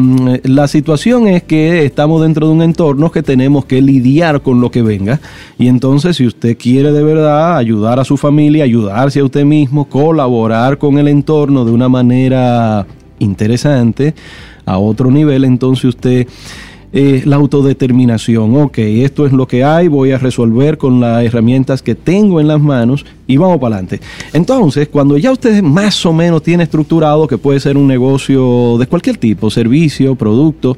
la 0.45 0.69
situación 0.69 1.27
es 1.27 1.43
que 1.43 1.85
estamos 1.85 2.23
dentro 2.23 2.47
de 2.47 2.53
un 2.53 2.63
entorno 2.63 3.11
que 3.11 3.23
tenemos 3.23 3.65
que 3.65 3.83
lidiar 3.83 4.41
con 4.41 4.61
lo 4.61 4.71
que 4.71 4.83
venga. 4.83 5.21
Y 5.59 5.67
entonces, 5.67 6.17
si 6.17 6.27
usted 6.27 6.57
quiere 6.57 6.93
de 6.93 7.03
verdad 7.03 7.57
ayudar 7.57 7.99
a 7.99 8.05
su 8.05 8.17
familia, 8.17 8.65
ayudarse 8.65 9.21
a 9.21 9.25
usted 9.25 9.45
mismo, 9.45 9.87
colaborar 9.87 10.79
con 10.79 10.99
el 10.99 11.09
entorno 11.09 11.65
de 11.65 11.73
una 11.73 11.89
manera 11.89 12.87
interesante, 13.19 14.15
a 14.67 14.79
otro 14.79 15.11
nivel, 15.11 15.45
entonces 15.45 15.85
usted 15.85 16.27
la 16.95 17.37
autodeterminación. 17.37 18.57
Ok, 18.57 18.79
esto 18.79 19.27
es 19.27 19.33
lo 19.33 19.49
que 19.49 19.65
hay, 19.65 19.89
voy 19.89 20.13
a 20.13 20.19
resolver 20.19 20.79
con 20.79 21.01
las 21.01 21.25
herramientas 21.25 21.83
que 21.83 21.97
tengo 21.97 22.41
en 22.41 22.47
las 22.47 22.61
manos 22.61 23.05
y 23.27 23.37
vamos 23.37 23.59
para 23.59 23.77
adelante. 23.77 24.01
Entonces, 24.33 24.89
cuando 24.89 25.19
ya 25.19 25.33
usted 25.33 25.61
más 25.63 26.07
o 26.07 26.13
menos 26.13 26.43
tiene 26.43 26.63
estructurado 26.63 27.27
que 27.27 27.37
puede 27.37 27.59
ser 27.59 27.77
un 27.77 27.89
negocio 27.89 28.77
de 28.79 28.87
cualquier 28.87 29.17
tipo, 29.17 29.51
servicio, 29.51 30.15
producto, 30.15 30.77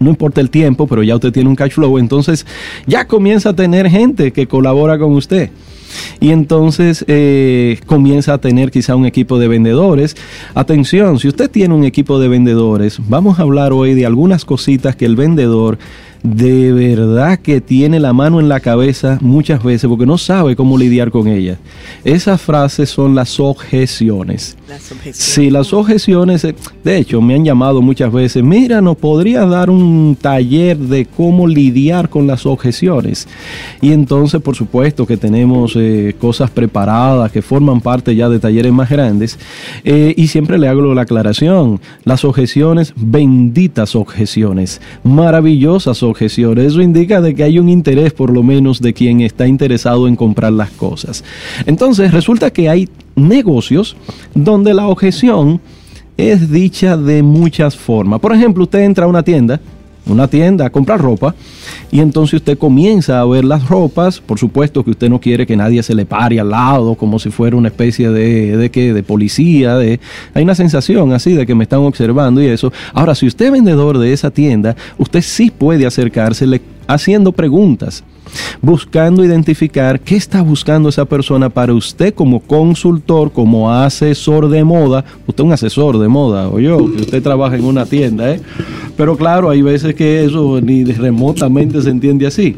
no 0.00 0.10
importa 0.10 0.40
el 0.40 0.50
tiempo, 0.50 0.86
pero 0.86 1.02
ya 1.02 1.14
usted 1.14 1.30
tiene 1.30 1.48
un 1.48 1.54
cash 1.54 1.72
flow, 1.72 1.98
entonces 1.98 2.46
ya 2.86 3.06
comienza 3.06 3.50
a 3.50 3.52
tener 3.54 3.88
gente 3.88 4.32
que 4.32 4.48
colabora 4.48 4.98
con 4.98 5.12
usted 5.12 5.50
y 6.20 6.30
entonces 6.30 7.04
eh, 7.08 7.78
comienza 7.86 8.34
a 8.34 8.38
tener 8.38 8.70
quizá 8.70 8.96
un 8.96 9.06
equipo 9.06 9.38
de 9.38 9.48
vendedores. 9.48 10.16
Atención, 10.54 11.18
si 11.18 11.28
usted 11.28 11.50
tiene 11.50 11.74
un 11.74 11.84
equipo 11.84 12.18
de 12.18 12.28
vendedores, 12.28 12.98
vamos 13.08 13.38
a 13.38 13.42
hablar 13.42 13.72
hoy 13.72 13.94
de 13.94 14.06
algunas 14.06 14.44
cositas 14.44 14.96
que 14.96 15.06
el 15.06 15.16
vendedor 15.16 15.78
de 16.22 16.72
verdad 16.72 17.38
que 17.38 17.62
tiene 17.62 17.98
la 17.98 18.12
mano 18.12 18.40
en 18.40 18.48
la 18.48 18.60
cabeza 18.60 19.18
muchas 19.22 19.62
veces 19.62 19.88
porque 19.88 20.04
no 20.04 20.18
sabe 20.18 20.56
cómo 20.56 20.76
lidiar 20.76 21.10
con 21.10 21.28
ella. 21.28 21.58
Esas 22.04 22.40
frases 22.40 22.90
son 22.90 23.14
las 23.14 23.40
objeciones. 23.40 24.56
Las 24.70 24.92
objeciones. 24.92 25.16
Sí, 25.16 25.50
las 25.50 25.72
objeciones, 25.72 26.44
eh, 26.44 26.54
de 26.84 26.96
hecho, 26.96 27.20
me 27.20 27.34
han 27.34 27.44
llamado 27.44 27.82
muchas 27.82 28.12
veces, 28.12 28.44
mira, 28.44 28.80
¿nos 28.80 28.96
podría 28.96 29.44
dar 29.44 29.68
un 29.68 30.16
taller 30.20 30.78
de 30.78 31.06
cómo 31.06 31.48
lidiar 31.48 32.08
con 32.08 32.28
las 32.28 32.46
objeciones? 32.46 33.26
Y 33.80 33.90
entonces, 33.90 34.40
por 34.40 34.54
supuesto, 34.54 35.08
que 35.08 35.16
tenemos 35.16 35.74
eh, 35.74 36.14
cosas 36.20 36.50
preparadas 36.50 37.32
que 37.32 37.42
forman 37.42 37.80
parte 37.80 38.14
ya 38.14 38.28
de 38.28 38.38
talleres 38.38 38.72
más 38.72 38.88
grandes. 38.88 39.40
Eh, 39.82 40.14
y 40.16 40.28
siempre 40.28 40.56
le 40.56 40.68
hago 40.68 40.94
la 40.94 41.02
aclaración, 41.02 41.80
las 42.04 42.24
objeciones, 42.24 42.92
benditas 42.94 43.96
objeciones, 43.96 44.80
maravillosas 45.02 46.04
objeciones. 46.04 46.66
Eso 46.66 46.80
indica 46.80 47.20
de 47.20 47.34
que 47.34 47.42
hay 47.42 47.58
un 47.58 47.68
interés 47.68 48.12
por 48.12 48.30
lo 48.30 48.44
menos 48.44 48.80
de 48.80 48.94
quien 48.94 49.20
está 49.20 49.48
interesado 49.48 50.06
en 50.06 50.14
comprar 50.14 50.52
las 50.52 50.70
cosas. 50.70 51.24
Entonces 51.66 52.12
resulta 52.12 52.52
que 52.52 52.68
hay 52.68 52.88
negocios 53.16 53.96
donde 54.34 54.74
la 54.74 54.88
objeción 54.88 55.60
es 56.16 56.50
dicha 56.50 56.96
de 56.96 57.22
muchas 57.22 57.76
formas. 57.76 58.20
Por 58.20 58.34
ejemplo, 58.34 58.64
usted 58.64 58.80
entra 58.80 59.04
a 59.04 59.08
una 59.08 59.22
tienda 59.22 59.60
una 60.06 60.28
tienda 60.28 60.66
a 60.66 60.70
comprar 60.70 61.00
ropa 61.00 61.34
y 61.90 62.00
entonces 62.00 62.34
usted 62.34 62.58
comienza 62.58 63.20
a 63.20 63.24
ver 63.24 63.44
las 63.44 63.68
ropas, 63.68 64.20
por 64.20 64.38
supuesto 64.38 64.84
que 64.84 64.90
usted 64.90 65.08
no 65.08 65.20
quiere 65.20 65.46
que 65.46 65.56
nadie 65.56 65.82
se 65.82 65.94
le 65.94 66.06
pare 66.06 66.40
al 66.40 66.50
lado 66.50 66.94
como 66.94 67.18
si 67.18 67.30
fuera 67.30 67.56
una 67.56 67.68
especie 67.68 68.10
de, 68.10 68.56
de, 68.56 68.70
que 68.70 68.92
de 68.92 69.02
policía, 69.02 69.76
de, 69.76 70.00
hay 70.34 70.42
una 70.42 70.54
sensación 70.54 71.12
así 71.12 71.34
de 71.34 71.46
que 71.46 71.54
me 71.54 71.64
están 71.64 71.80
observando 71.80 72.42
y 72.42 72.46
eso. 72.46 72.72
Ahora, 72.92 73.14
si 73.14 73.26
usted 73.26 73.46
es 73.46 73.52
vendedor 73.52 73.98
de 73.98 74.12
esa 74.12 74.30
tienda, 74.30 74.76
usted 74.98 75.22
sí 75.22 75.50
puede 75.50 75.86
acercársele 75.86 76.60
haciendo 76.92 77.32
preguntas 77.32 78.04
buscando 78.62 79.24
identificar 79.24 80.00
qué 80.00 80.16
está 80.16 80.42
buscando 80.42 80.88
esa 80.88 81.04
persona 81.04 81.48
para 81.48 81.74
usted 81.74 82.14
como 82.14 82.40
consultor, 82.40 83.32
como 83.32 83.72
asesor 83.72 84.48
de 84.48 84.64
moda. 84.64 85.04
Usted 85.26 85.42
es 85.42 85.46
un 85.46 85.52
asesor 85.52 85.98
de 85.98 86.08
moda, 86.08 86.48
o 86.48 86.60
yo, 86.60 86.78
que 86.78 87.02
usted 87.02 87.22
trabaja 87.22 87.56
en 87.56 87.64
una 87.64 87.86
tienda, 87.86 88.32
¿eh? 88.32 88.40
Pero 88.96 89.16
claro, 89.16 89.50
hay 89.50 89.62
veces 89.62 89.94
que 89.94 90.24
eso 90.24 90.60
ni 90.60 90.84
remotamente 90.84 91.80
se 91.82 91.90
entiende 91.90 92.26
así. 92.26 92.54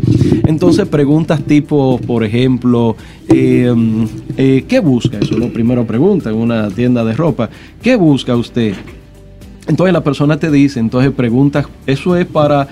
Entonces, 0.47 0.89
preguntas 0.89 1.43
tipo, 1.43 2.01
por 2.07 2.25
ejemplo, 2.25 2.97
em, 3.29 4.09
eh, 4.37 4.65
¿qué 4.67 4.81
busca? 4.81 5.19
Eso 5.19 5.35
es 5.35 5.41
lo 5.41 5.53
primero 5.53 5.87
pregunta 5.87 6.31
en 6.31 6.37
una 6.37 6.69
tienda 6.71 7.05
de 7.05 7.15
ropa. 7.15 7.49
¿Qué 7.81 7.97
busca 7.97 8.35
usted? 8.35 8.75
Entonces 9.69 9.93
la 9.93 10.03
persona 10.03 10.39
te 10.39 10.51
dice, 10.51 10.81
entonces 10.81 11.13
preguntas, 11.13 11.67
¿eso 11.87 12.17
es 12.17 12.27
para 12.27 12.67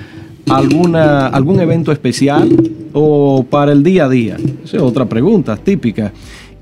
alguna, 0.49 1.27
algún 1.29 1.61
evento 1.61 1.93
especial 1.93 2.49
o 2.93 3.45
para 3.49 3.73
el 3.73 3.83
día 3.83 4.05
a 4.05 4.09
día? 4.09 4.37
Esa 4.65 4.77
es 4.79 4.83
otra 4.83 5.07
pregunta 5.09 5.57
típica. 5.57 6.13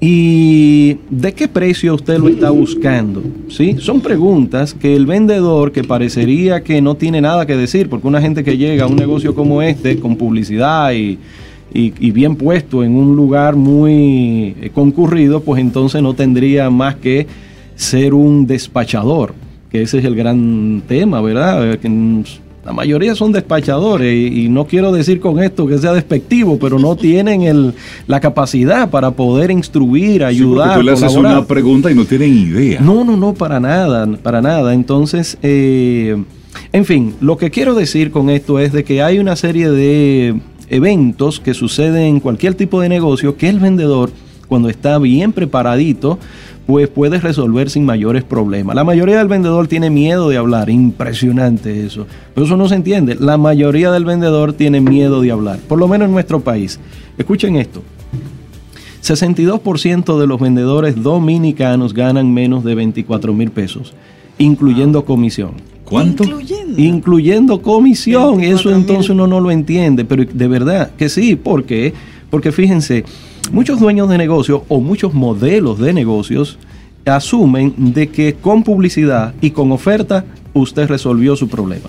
¿Y 0.01 0.97
de 1.11 1.33
qué 1.33 1.49
precio 1.49 1.95
usted 1.95 2.19
lo 2.19 2.29
está 2.29 2.51
buscando? 2.51 3.21
¿Sí? 3.49 3.77
Son 3.81 4.01
preguntas 4.01 4.73
que 4.73 4.95
el 4.95 5.07
vendedor, 5.07 5.73
que 5.73 5.83
parecería 5.83 6.63
que 6.63 6.81
no 6.81 6.95
tiene 6.95 7.21
nada 7.21 7.47
que 7.47 7.57
decir, 7.57 7.89
porque 7.89 8.07
una 8.07 8.21
gente 8.21 8.45
que 8.45 8.57
llega 8.57 8.85
a 8.85 8.87
un 8.87 8.95
negocio 8.95 9.35
como 9.35 9.61
este, 9.61 9.99
con 9.99 10.15
publicidad 10.15 10.93
y, 10.93 11.19
y, 11.75 12.11
bien 12.13 12.37
puesto 12.37 12.85
en 12.85 12.95
un 12.95 13.17
lugar 13.17 13.57
muy 13.57 14.55
eh, 14.61 14.71
concurrido, 14.73 15.41
pues 15.41 15.61
entonces 15.61 16.01
no 16.01 16.15
tendría 16.15 16.71
más 16.71 16.95
que 16.97 17.27
ser 17.75 18.15
un 18.15 18.47
despachador, 18.47 19.35
que 19.71 19.83
ese 19.83 19.99
es 19.99 20.05
el 20.05 20.15
gran 20.15 20.83
tema, 20.87 21.21
¿verdad? 21.21 21.79
La 22.65 22.73
mayoría 22.73 23.15
son 23.15 23.33
despachadores 23.33 24.33
y, 24.33 24.49
no 24.49 24.67
quiero 24.67 24.93
decir 24.93 25.21
con 25.21 25.43
esto 25.43 25.67
que 25.67 25.79
sea 25.79 25.93
despectivo, 25.93 26.59
pero 26.59 26.79
no 26.79 26.97
tienen 26.97 27.43
el, 27.43 27.75
la 28.07 28.21
capacidad 28.21 28.91
para 28.91 29.13
poder 29.13 29.51
instruir, 29.51 30.25
ayudar. 30.25 30.71
Sí, 30.71 30.79
tú 30.79 30.83
le 30.83 30.93
haces 30.93 31.17
una 31.17 31.47
pregunta 31.47 31.91
y 31.91 31.95
no 31.95 32.05
tienen 32.05 32.35
idea. 32.35 32.81
No, 32.81 33.05
no, 33.05 33.17
no, 33.17 33.33
para 33.35 33.59
nada, 33.61 34.07
para 34.23 34.43
nada. 34.43 34.75
Entonces, 34.75 35.39
eh, 35.43 36.23
en 36.73 36.85
fin, 36.85 37.15
lo 37.21 37.37
que 37.37 37.51
quiero 37.51 37.75
decir 37.75 38.11
con 38.11 38.29
esto 38.29 38.59
es 38.59 38.73
de 38.73 38.85
que 38.85 39.03
hay 39.03 39.19
una 39.19 39.37
serie 39.37 39.71
de 39.71 40.39
eventos 40.69 41.41
que 41.41 41.55
suceden 41.55 42.03
en 42.03 42.21
cualquier 42.21 42.55
tipo 42.55 42.81
de 42.81 42.89
negocio 42.89 43.37
que 43.37 43.49
el 43.49 43.61
vendedor, 43.61 44.11
cuando 44.49 44.69
está 44.69 44.99
bien 44.99 45.33
preparadito, 45.33 46.19
pues 46.69 46.87
puedes 46.87 47.23
resolver 47.23 47.71
sin 47.71 47.87
mayores 47.87 48.25
problemas. 48.25 48.77
La 48.77 48.85
mayoría 48.85 49.17
del 49.17 49.27
vendedor 49.27 49.69
tiene 49.69 49.89
miedo 49.89 50.29
de 50.29 50.37
hablar, 50.37 50.69
impresionante 50.69 51.87
eso. 51.87 52.07
Pero 52.35 52.45
eso 52.45 52.59
no 52.59 52.69
se 52.69 52.75
entiende. 52.75 53.15
La 53.19 53.39
mayoría 53.39 53.91
del 53.91 54.05
vendedor 54.05 54.53
tiene 54.53 54.83
miedo 54.83 55.23
de 55.23 55.31
hablar, 55.31 55.61
por 55.67 55.79
lo 55.79 55.89
menos 55.89 56.09
en 56.09 56.13
nuestro 56.13 56.41
país. 56.41 56.79
Escuchen 57.17 57.57
esto. 57.57 57.83
62% 59.03 60.21
de 60.21 60.27
los 60.27 60.39
vendedores 60.39 61.03
dominicanos 61.03 61.95
ganan 61.95 62.35
menos 62.35 62.63
de 62.65 62.75
24 62.75 63.33
mil 63.33 63.51
pesos, 63.51 63.95
incluyendo 64.37 65.07
comisión. 65.07 65.53
¿Cuánto? 65.87 66.23
Incluyendo. 66.23 66.83
Incluyendo 66.83 67.63
comisión. 67.63 68.41
24.000. 68.41 68.45
Eso 68.45 68.75
entonces 68.75 69.09
uno 69.09 69.27
no 69.27 69.41
lo 69.41 69.51
entiende, 69.51 70.05
pero 70.05 70.27
de 70.31 70.49
verdad 70.49 70.91
que 70.99 71.09
sí. 71.09 71.35
¿Por 71.35 71.65
qué? 71.65 71.95
Porque 72.29 72.53
fíjense, 72.53 73.07
muchos 73.53 73.81
dueños 73.81 74.09
de 74.09 74.19
negocios 74.19 74.63
o 74.69 74.81
muchos 74.81 75.15
modelos 75.15 75.79
de 75.79 75.93
negocios 75.93 76.59
asumen 77.07 77.75
de 77.77 78.09
que 78.09 78.35
con 78.35 78.63
publicidad 78.63 79.35
y 79.41 79.51
con 79.51 79.73
oferta 79.73 80.25
usted 80.53 80.89
resolvió 80.89 81.37
su 81.37 81.49
problema. 81.49 81.89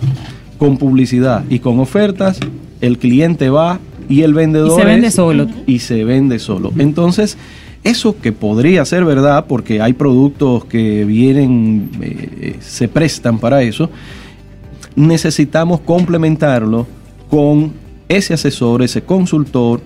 Con 0.58 0.78
publicidad 0.78 1.44
y 1.50 1.60
con 1.60 1.80
ofertas 1.80 2.39
el 2.82 2.98
cliente 2.98 3.50
va 3.50 3.80
y 4.08 4.22
el 4.22 4.34
vendedor 4.34 4.80
Y 4.80 4.82
se 4.82 4.86
vende 4.88 5.08
es- 5.08 5.13
solo. 5.13 5.48
y 5.68 5.80
se 5.80 6.04
vende 6.06 6.39
solo. 6.39 6.72
Entonces, 6.78 7.38
eso 7.84 8.16
que 8.20 8.32
podría 8.32 8.84
ser 8.86 9.06
verdad, 9.06 9.46
porque 9.48 9.82
hay 9.82 9.94
productos 9.94 10.66
que 10.66 11.06
vienen, 11.06 11.89
eh, 12.01 12.56
se 12.62 12.88
prestan 12.88 13.39
para 13.39 13.62
eso, 13.62 13.89
necesitamos 14.96 15.80
complementarlo 15.82 16.88
con 17.30 17.72
ese 18.08 18.34
asesor, 18.34 18.82
ese 18.82 19.01
consultor. 19.04 19.82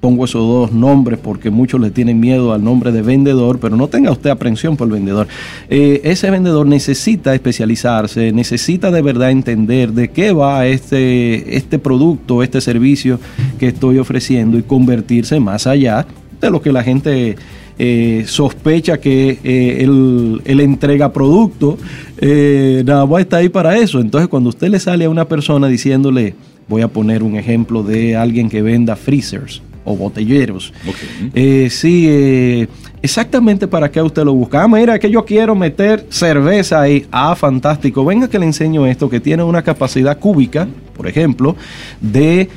Pongo 0.00 0.24
esos 0.24 0.46
dos 0.46 0.72
nombres 0.72 1.18
porque 1.18 1.50
muchos 1.50 1.80
le 1.80 1.90
tienen 1.90 2.20
miedo 2.20 2.52
al 2.52 2.62
nombre 2.62 2.92
de 2.92 3.02
vendedor, 3.02 3.58
pero 3.58 3.76
no 3.76 3.88
tenga 3.88 4.12
usted 4.12 4.30
aprensión 4.30 4.76
por 4.76 4.86
el 4.86 4.94
vendedor. 4.94 5.26
Eh, 5.68 6.00
ese 6.04 6.30
vendedor 6.30 6.66
necesita 6.66 7.34
especializarse, 7.34 8.32
necesita 8.32 8.90
de 8.90 9.02
verdad 9.02 9.30
entender 9.30 9.92
de 9.92 10.08
qué 10.08 10.32
va 10.32 10.66
este, 10.66 11.56
este 11.56 11.78
producto, 11.78 12.42
este 12.42 12.60
servicio 12.60 13.18
que 13.58 13.68
estoy 13.68 13.98
ofreciendo 13.98 14.56
y 14.56 14.62
convertirse 14.62 15.40
más 15.40 15.66
allá 15.66 16.06
de 16.40 16.50
lo 16.50 16.62
que 16.62 16.72
la 16.72 16.84
gente 16.84 17.36
eh, 17.80 18.24
sospecha 18.26 18.98
que 18.98 19.38
eh, 19.44 19.78
él, 19.80 20.42
él 20.44 20.60
entrega 20.60 21.12
producto, 21.12 21.78
eh, 22.18 22.82
nada 22.84 23.06
más 23.06 23.20
está 23.20 23.36
ahí 23.36 23.48
para 23.48 23.76
eso. 23.76 24.00
Entonces, 24.00 24.28
cuando 24.28 24.48
usted 24.48 24.68
le 24.68 24.80
sale 24.80 25.04
a 25.04 25.10
una 25.10 25.26
persona 25.26 25.68
diciéndole, 25.68 26.34
voy 26.68 26.82
a 26.82 26.88
poner 26.88 27.22
un 27.22 27.36
ejemplo 27.36 27.84
de 27.84 28.16
alguien 28.16 28.48
que 28.48 28.62
venda 28.62 28.96
freezers 28.96 29.62
o 29.88 29.96
botelleros, 29.96 30.72
Ok. 30.86 30.96
eh, 31.34 31.68
sí, 31.70 32.06
eh, 32.08 32.68
exactamente 33.02 33.66
para 33.66 33.90
qué 33.90 34.02
usted 34.02 34.24
lo 34.24 34.34
busca. 34.34 34.62
Ah, 34.62 34.68
mira, 34.68 34.98
que 34.98 35.10
yo 35.10 35.24
quiero 35.24 35.54
meter 35.54 36.06
cerveza 36.10 36.80
ahí. 36.80 37.06
Ah, 37.10 37.34
fantástico. 37.34 38.04
Venga 38.04 38.28
que 38.28 38.38
le 38.38 38.46
enseño 38.46 38.86
esto, 38.86 39.08
que 39.08 39.20
tiene 39.20 39.42
una 39.42 39.62
capacidad 39.62 40.18
cúbica, 40.18 40.68
por 40.96 41.06
ejemplo, 41.06 41.56
de 42.00 42.48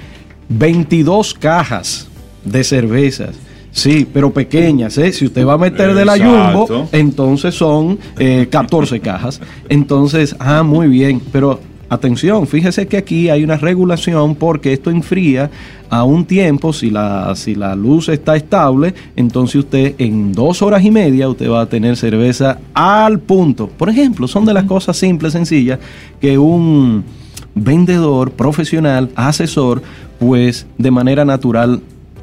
22 0.50 1.34
cajas 1.36 2.08
de 2.44 2.64
cervezas. 2.64 3.36
Sí, 3.74 4.06
pero 4.12 4.34
pequeñas, 4.34 4.98
¿eh? 4.98 5.14
Si 5.14 5.26
usted 5.26 5.46
va 5.46 5.54
a 5.54 5.58
meter 5.58 5.94
de 5.94 6.04
la. 6.04 6.18
Jumbo, 6.18 6.90
entonces 6.92 7.56
son 7.56 7.98
eh, 8.20 8.48
14 8.50 9.00
cajas. 9.00 9.40
Entonces, 9.70 10.36
ah, 10.40 10.62
muy 10.64 10.88
bien, 10.88 11.22
pero 11.32 11.62
atención, 11.92 12.48
fíjese 12.48 12.88
que 12.88 12.96
aquí 12.96 13.30
hay 13.30 13.44
una 13.44 13.58
regulación 13.58 14.36
porque 14.36 14.72
esto 14.72 14.90
enfría 14.90 15.52
a 15.90 16.06
un 16.06 16.24
tiempo, 16.24 16.72
si 16.72 16.90
la, 16.90 17.36
si 17.36 17.54
la 17.54 17.76
luz 17.76 18.08
está 18.08 18.38
estable, 18.38 18.94
entonces 19.18 19.58
usted 19.58 19.96
en 19.98 20.32
dos 20.32 20.62
horas 20.62 20.86
y 20.86 20.90
media 20.90 21.28
usted 21.28 21.50
va 21.50 21.62
a 21.62 21.66
tener 21.66 21.98
cerveza 21.98 22.60
al 22.74 23.20
punto. 23.20 23.68
Por 23.68 23.90
ejemplo, 23.90 24.26
son 24.30 24.46
de 24.46 24.54
las 24.54 24.64
cosas 24.64 24.96
simples, 24.96 25.34
sencillas, 25.34 25.80
que 26.22 26.38
un 26.38 27.04
vendedor 27.56 28.32
profesional, 28.32 29.10
asesor, 29.16 29.82
pues 30.18 30.66
de 30.78 30.92
manera 30.92 31.26
natural 31.26 31.82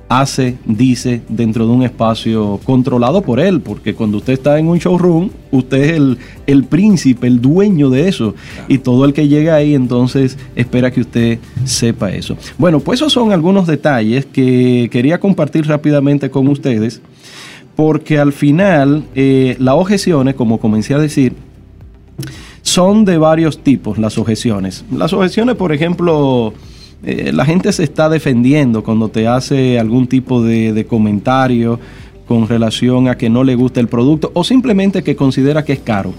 hace, 0.08 0.56
dice, 0.64 1.20
dentro 1.28 1.66
de 1.66 1.72
un 1.72 1.82
espacio 1.82 2.58
controlado 2.64 3.20
por 3.20 3.40
él, 3.40 3.60
porque 3.60 3.94
cuando 3.94 4.18
usted 4.18 4.32
está 4.32 4.58
en 4.58 4.68
un 4.68 4.78
showroom, 4.78 5.30
usted 5.50 5.78
es 5.78 5.92
el, 5.92 6.18
el 6.46 6.64
príncipe, 6.64 7.26
el 7.26 7.40
dueño 7.40 7.90
de 7.90 8.08
eso, 8.08 8.34
y 8.68 8.78
todo 8.78 9.04
el 9.04 9.12
que 9.12 9.28
llega 9.28 9.54
ahí 9.54 9.74
entonces 9.74 10.38
espera 10.56 10.90
que 10.90 11.02
usted 11.02 11.38
sepa 11.64 12.10
eso. 12.10 12.36
Bueno, 12.56 12.80
pues 12.80 13.00
esos 13.00 13.12
son 13.12 13.32
algunos 13.32 13.66
detalles 13.66 14.24
que 14.24 14.88
quería 14.90 15.20
compartir 15.20 15.66
rápidamente 15.66 16.30
con 16.30 16.48
ustedes, 16.48 17.02
porque 17.76 18.18
al 18.18 18.32
final 18.32 19.04
eh, 19.14 19.56
las 19.58 19.74
objeciones, 19.74 20.34
como 20.34 20.58
comencé 20.58 20.94
a 20.94 20.98
decir, 20.98 21.34
son 22.62 23.04
de 23.04 23.18
varios 23.18 23.62
tipos 23.62 23.98
las 23.98 24.18
objeciones. 24.18 24.84
Las 24.90 25.12
objeciones, 25.12 25.54
por 25.56 25.72
ejemplo, 25.72 26.52
eh, 27.04 27.30
la 27.32 27.44
gente 27.44 27.72
se 27.72 27.84
está 27.84 28.08
defendiendo 28.08 28.82
cuando 28.82 29.08
te 29.08 29.26
hace 29.28 29.78
algún 29.78 30.06
tipo 30.06 30.42
de, 30.42 30.72
de 30.72 30.84
comentario 30.84 31.78
con 32.26 32.46
relación 32.48 33.08
a 33.08 33.16
que 33.16 33.30
no 33.30 33.44
le 33.44 33.54
gusta 33.54 33.80
el 33.80 33.88
producto 33.88 34.30
o 34.34 34.44
simplemente 34.44 35.02
que 35.02 35.16
considera 35.16 35.64
que 35.64 35.72
es 35.74 35.80
caro. 35.80 36.12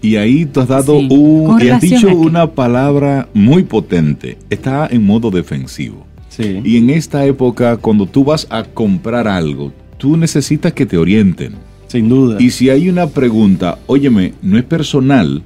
Y 0.00 0.16
ahí 0.16 0.46
tú 0.46 0.60
has 0.60 0.68
dado 0.68 0.98
Sí. 0.98 1.08
un, 1.10 1.62
y 1.62 1.68
has 1.68 1.80
dicho 1.80 2.08
una 2.08 2.50
palabra 2.50 3.28
muy 3.34 3.62
potente. 3.62 4.36
Está 4.50 4.88
en 4.90 5.04
modo 5.04 5.30
defensivo. 5.30 6.04
Sí. 6.28 6.60
Y 6.64 6.76
en 6.78 6.90
esta 6.90 7.24
época, 7.24 7.76
cuando 7.76 8.06
tú 8.06 8.24
vas 8.24 8.46
a 8.50 8.64
comprar 8.64 9.28
algo, 9.28 9.72
tú 9.98 10.16
necesitas 10.16 10.72
que 10.72 10.86
te 10.86 10.96
orienten. 10.98 11.52
Sin 11.86 12.08
duda. 12.08 12.38
Y 12.40 12.50
si 12.50 12.70
hay 12.70 12.88
una 12.88 13.06
pregunta, 13.06 13.78
óyeme, 13.86 14.32
no 14.42 14.58
es 14.58 14.64
personal, 14.64 15.42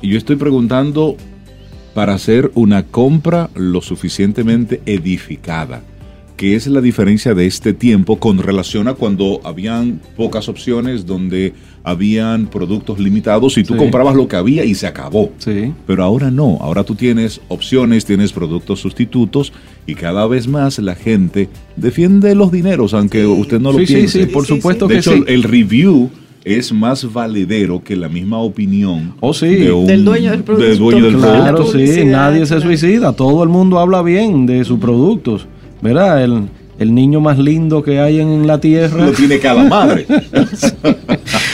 y 0.00 0.08
yo 0.08 0.18
estoy 0.18 0.36
preguntando 0.36 1.16
para 1.98 2.14
hacer 2.14 2.52
una 2.54 2.84
compra 2.84 3.50
lo 3.56 3.82
suficientemente 3.82 4.80
edificada, 4.86 5.82
que 6.36 6.54
es 6.54 6.68
la 6.68 6.80
diferencia 6.80 7.34
de 7.34 7.46
este 7.46 7.72
tiempo 7.72 8.20
con 8.20 8.38
relación 8.38 8.86
a 8.86 8.94
cuando 8.94 9.40
habían 9.42 10.00
pocas 10.16 10.48
opciones, 10.48 11.06
donde 11.06 11.54
habían 11.82 12.46
productos 12.46 13.00
limitados 13.00 13.58
y 13.58 13.64
tú 13.64 13.72
Sí. 13.74 13.80
comprabas 13.80 14.14
lo 14.14 14.28
que 14.28 14.36
había 14.36 14.64
y 14.64 14.76
se 14.76 14.86
acabó. 14.86 15.32
Sí. 15.38 15.72
Pero 15.88 16.04
ahora 16.04 16.30
no, 16.30 16.58
ahora 16.60 16.84
tú 16.84 16.94
tienes 16.94 17.40
opciones, 17.48 18.04
tienes 18.04 18.30
productos 18.32 18.78
sustitutos 18.78 19.52
y 19.84 19.96
cada 19.96 20.24
vez 20.28 20.46
más 20.46 20.78
la 20.78 20.94
gente 20.94 21.48
defiende 21.74 22.36
los 22.36 22.52
dineros, 22.52 22.94
aunque 22.94 23.26
usted 23.26 23.58
no 23.58 23.72
lo 23.72 23.80
sí, 23.80 23.86
piense. 23.86 24.20
sí, 24.20 24.26
por 24.26 24.46
Sí, 24.46 24.52
sí, 24.52 24.56
supuesto 24.60 24.86
De 24.86 24.94
que 24.94 25.00
hecho, 25.00 25.14
sí. 25.16 25.24
el 25.26 25.42
review 25.42 26.10
es 26.44 26.72
más 26.72 27.12
valedero 27.12 27.82
que 27.82 27.96
la 27.96 28.08
misma 28.08 28.38
opinión 28.38 29.14
Oh, 29.20 29.34
sí. 29.34 29.46
de 29.56 29.72
un- 29.72 29.86
Del 29.86 30.04
dueño 30.04 30.30
del 30.30 30.42
producto. 30.42 30.68
del 30.68 30.78
dueño 30.78 31.04
del 31.04 31.16
Claro, 31.16 31.56
producto. 31.56 31.78
sí, 31.78 32.04
nadie 32.04 32.46
se 32.46 32.60
suicida, 32.60 33.12
todo 33.12 33.42
el 33.42 33.48
mundo 33.48 33.78
habla 33.78 34.02
bien 34.02 34.46
de 34.46 34.64
sus 34.64 34.78
productos, 34.78 35.46
¿verdad? 35.82 36.22
El, 36.24 36.44
el 36.78 36.94
niño 36.94 37.20
más 37.20 37.38
lindo 37.38 37.82
que 37.82 37.98
hay 38.00 38.20
en 38.20 38.46
la 38.46 38.60
tierra. 38.60 39.06
Lo 39.06 39.12
tiene 39.12 39.38
cada 39.40 39.64
madre. 39.64 40.06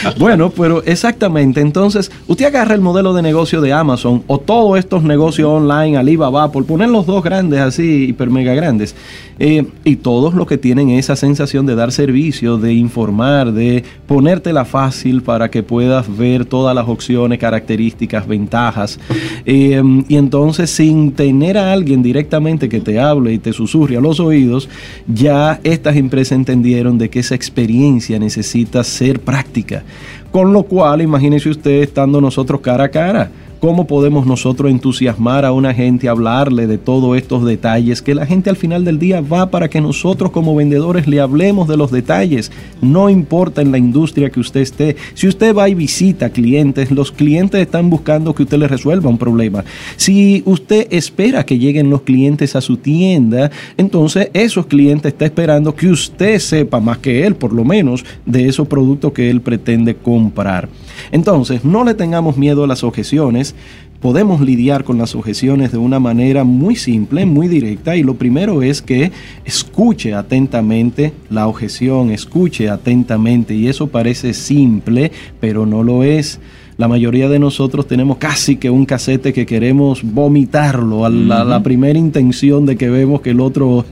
Bueno, 0.19 0.49
pero 0.49 0.83
exactamente. 0.83 1.61
Entonces, 1.61 2.11
usted 2.27 2.45
agarra 2.45 2.75
el 2.75 2.81
modelo 2.81 3.13
de 3.13 3.21
negocio 3.21 3.61
de 3.61 3.73
Amazon 3.73 4.23
o 4.27 4.39
todos 4.39 4.77
estos 4.79 5.03
negocios 5.03 5.49
online, 5.49 5.97
Alibaba, 5.97 6.51
por 6.51 6.65
poner 6.65 6.89
los 6.89 7.05
dos 7.05 7.23
grandes 7.23 7.59
así, 7.59 8.05
hiper 8.09 8.29
mega 8.29 8.53
grandes, 8.53 8.95
eh, 9.39 9.65
y 9.83 9.97
todos 9.97 10.33
los 10.33 10.47
que 10.47 10.57
tienen 10.57 10.91
esa 10.91 11.15
sensación 11.15 11.65
de 11.65 11.75
dar 11.75 11.91
servicio, 11.91 12.57
de 12.57 12.73
informar, 12.73 13.51
de 13.51 13.83
ponértela 14.07 14.65
fácil 14.65 15.21
para 15.21 15.49
que 15.49 15.63
puedas 15.63 16.15
ver 16.15 16.45
todas 16.45 16.75
las 16.75 16.87
opciones, 16.87 17.39
características, 17.39 18.27
ventajas. 18.27 18.99
Eh, 19.45 19.81
y 20.07 20.15
entonces, 20.15 20.69
sin 20.69 21.11
tener 21.11 21.57
a 21.57 21.73
alguien 21.73 22.01
directamente 22.01 22.69
que 22.69 22.79
te 22.79 22.99
hable 22.99 23.33
y 23.33 23.37
te 23.37 23.53
susurre 23.53 23.97
a 23.97 24.01
los 24.01 24.19
oídos, 24.19 24.69
ya 25.07 25.59
estas 25.63 25.95
empresas 25.95 26.33
entendieron 26.33 26.97
de 26.97 27.09
que 27.09 27.19
esa 27.19 27.35
experiencia 27.35 28.17
necesita 28.19 28.83
ser 28.83 29.19
práctica. 29.19 29.83
Con 30.31 30.51
lo 30.51 30.63
cual, 30.63 31.01
imagínese 31.01 31.49
usted 31.49 31.81
estando 31.83 32.19
nosotros 32.19 32.61
cara 32.61 32.85
a 32.85 32.89
cara. 32.89 33.29
¿Cómo 33.59 33.87
podemos 33.87 34.27
nosotros 34.27 34.69
entusiasmar 34.69 35.45
a 35.45 35.51
una 35.51 35.73
gente, 35.73 36.09
hablarle 36.09 36.67
de 36.67 36.77
todos 36.77 37.17
estos 37.17 37.45
detalles? 37.45 38.01
Que 38.01 38.13
la 38.13 38.25
gente 38.25 38.49
al 38.49 38.57
final 38.57 38.83
del 38.83 38.99
día 38.99 39.21
va 39.21 39.49
para 39.49 39.69
que 39.69 39.81
nosotros 39.81 40.31
como 40.31 40.55
vendedores 40.55 41.07
le 41.07 41.19
hablemos 41.19 41.67
de 41.67 41.77
los 41.77 41.89
detalles. 41.89 42.51
No 42.81 43.09
importa 43.09 43.61
en 43.61 43.71
la 43.71 43.77
industria 43.77 44.29
que 44.29 44.39
usted 44.39 44.59
esté. 44.59 44.97
Si 45.13 45.27
usted 45.27 45.55
va 45.55 45.69
y 45.69 45.73
visita 45.73 46.29
clientes, 46.29 46.91
los 46.91 47.11
clientes 47.11 47.61
están 47.61 47.89
buscando 47.89 48.35
que 48.35 48.43
usted 48.43 48.57
les 48.57 48.69
resuelva 48.69 49.09
un 49.09 49.17
problema. 49.17 49.63
Si 49.95 50.43
usted 50.45 50.87
espera 50.91 51.45
que 51.45 51.57
lleguen 51.57 51.89
los 51.89 52.01
clientes 52.01 52.55
a 52.55 52.61
su 52.61 52.77
tienda, 52.77 53.51
entonces 53.77 54.29
esos 54.33 54.65
clientes 54.65 55.13
están 55.13 55.27
esperando 55.27 55.75
que 55.75 55.87
usted 55.87 56.39
sepa 56.39 56.79
más 56.79 56.97
que 56.99 57.25
él, 57.25 57.35
por 57.35 57.53
lo 57.53 57.63
menos, 57.63 58.05
de 58.25 58.47
esos 58.47 58.67
productos 58.67 59.13
que 59.13 59.29
él 59.29 59.41
pretende 59.41 59.95
comprar. 59.95 60.67
Entonces, 61.11 61.63
no 61.65 61.83
le 61.83 61.93
tengamos 61.93 62.37
miedo 62.37 62.63
a 62.63 62.67
las 62.67 62.83
objeciones. 62.83 63.55
podemos 64.01 64.39
lidiar 64.39 64.83
con 64.83 64.99
las 64.99 65.15
objeciones 65.15 65.71
de 65.71 65.79
una 65.79 65.99
manera 65.99 66.43
muy 66.43 66.75
simple, 66.75 67.25
muy 67.25 67.47
directa. 67.47 67.95
Y 67.95 68.03
lo 68.03 68.15
primero 68.15 68.61
es 68.61 68.81
que 68.81 69.11
escuche 69.45 70.13
atentamente 70.13 71.13
la 71.29 71.47
objeción, 71.47 72.11
escuche 72.11 72.69
atentamente. 72.69 73.55
Y 73.55 73.67
eso 73.67 73.87
parece 73.87 74.33
simple, 74.33 75.11
pero 75.39 75.65
no 75.65 75.81
lo 75.81 76.03
es. 76.03 76.39
La 76.77 76.89
mayoría 76.89 77.29
de 77.29 77.39
nosotros 77.39 77.87
tenemos 77.87 78.17
casi 78.17 78.57
que 78.57 78.69
un 78.69 78.85
casete 78.85 79.31
que 79.31 79.45
queremos 79.45 80.01
vomitarlo 80.03 81.05
a 81.05 81.09
la, 81.09 81.63
primera 81.63 81.97
intención 81.97 82.65
de 82.65 82.75
que 82.75 82.89
vemos 82.89 83.21
que 83.21 83.29
el 83.29 83.39
otro 83.39 83.85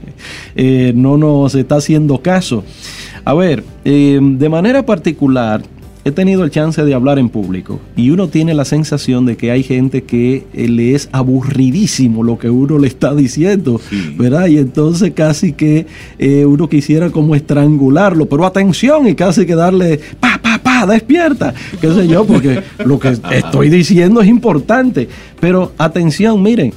eh, 0.54 0.92
no 0.94 1.16
nos 1.16 1.54
está 1.54 1.76
haciendo 1.76 2.18
caso. 2.18 2.62
A 3.24 3.32
ver, 3.32 3.64
eh, 3.86 4.20
de 4.20 4.48
manera 4.50 4.84
particular, 4.84 5.62
he 6.04 6.12
tenido 6.12 6.44
el 6.44 6.50
chance 6.50 6.84
de 6.84 6.94
hablar 6.94 7.18
en 7.18 7.30
público 7.30 7.80
y 7.96 8.10
uno 8.10 8.28
tiene 8.28 8.52
la 8.54 8.64
sensación 8.64 9.24
de 9.24 9.36
que 9.36 9.50
hay 9.50 9.62
gente 9.62 10.04
que 10.04 10.46
eh, 10.52 10.68
le 10.68 10.94
es 10.94 11.08
aburridísimo 11.12 12.22
lo 12.22 12.38
que 12.38 12.50
uno 12.50 12.78
le 12.78 12.88
está 12.88 13.14
diciendo, 13.14 13.80
¿verdad? 14.16 14.46
Y 14.48 14.58
entonces 14.58 15.12
casi 15.14 15.52
que 15.52 15.86
eh, 16.18 16.44
uno 16.44 16.68
quisiera 16.68 17.10
como 17.10 17.34
estrangularlo, 17.34 18.26
pero 18.26 18.44
atención 18.44 19.06
y 19.08 19.14
casi 19.14 19.46
que 19.46 19.54
darle, 19.54 19.98
pa, 20.20 20.38
pa, 20.42 20.60
pa, 20.62 20.86
despierta, 20.86 21.54
qué 21.80 21.92
sé 21.92 22.06
yo, 22.06 22.26
porque 22.26 22.62
lo 22.84 22.98
que 22.98 23.08
estoy 23.32 23.70
diciendo 23.70 24.20
es 24.20 24.28
importante, 24.28 25.08
pero 25.40 25.72
atención, 25.78 26.42
miren, 26.42 26.72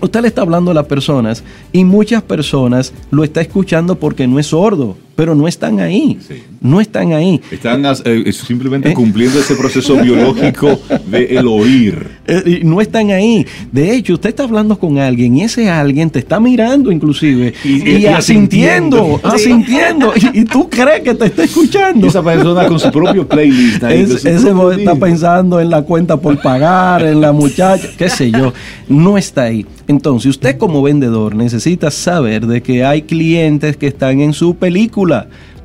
usted 0.00 0.20
le 0.20 0.28
está 0.28 0.42
hablando 0.42 0.70
a 0.70 0.74
las 0.74 0.86
personas 0.86 1.42
y 1.72 1.84
muchas 1.84 2.22
personas 2.22 2.92
lo 3.10 3.24
está 3.24 3.40
escuchando 3.40 3.96
porque 3.96 4.28
no 4.28 4.38
es 4.38 4.46
sordo 4.46 4.96
pero 5.16 5.34
no 5.34 5.46
están 5.46 5.80
ahí. 5.80 6.18
No 6.60 6.80
están 6.80 7.12
ahí. 7.12 7.40
Están 7.50 7.84
eh, 8.04 8.32
simplemente 8.32 8.90
¿Eh? 8.90 8.94
cumpliendo 8.94 9.38
ese 9.38 9.54
proceso 9.54 9.96
biológico 10.02 10.80
de 11.06 11.36
el 11.36 11.46
oír. 11.46 12.08
Eh, 12.26 12.60
no 12.64 12.80
están 12.80 13.10
ahí. 13.10 13.46
De 13.70 13.94
hecho, 13.94 14.14
usted 14.14 14.30
está 14.30 14.44
hablando 14.44 14.78
con 14.78 14.98
alguien 14.98 15.36
y 15.36 15.42
ese 15.42 15.68
alguien 15.70 16.10
te 16.10 16.18
está 16.18 16.40
mirando 16.40 16.90
inclusive 16.90 17.54
y, 17.64 18.06
asintiendo, 18.06 19.20
asintiendo. 19.22 20.12
y, 20.32 20.44
tú 20.44 20.68
crees 20.68 21.02
que 21.02 21.14
te 21.14 21.26
está 21.26 21.44
escuchando. 21.44 22.06
esa 22.06 22.22
persona 22.22 22.66
con 22.66 22.80
su 22.80 22.90
propio 22.90 23.28
playlist. 23.28 23.82
ese 23.84 24.52
está 24.78 24.94
pensando 24.96 25.60
en 25.60 25.70
la 25.70 25.82
cuenta 25.82 26.16
por 26.16 26.40
pagar, 26.40 27.02
en 27.04 27.20
la 27.20 27.32
muchacha, 27.32 27.88
qué 27.96 28.08
sé 28.08 28.30
yo. 28.30 28.52
No 28.88 29.16
está 29.18 29.44
ahí. 29.44 29.66
Entonces, 29.86 30.30
usted 30.30 30.56
como 30.56 30.82
vendedor 30.82 31.34
necesita 31.34 31.90
saber 31.90 32.46
de 32.46 32.62
que 32.62 32.84
hay 32.84 33.02
clientes 33.02 33.76
que 33.76 33.86
están 33.86 34.20
en 34.20 34.32
su 34.32 34.56
película, 34.56 35.03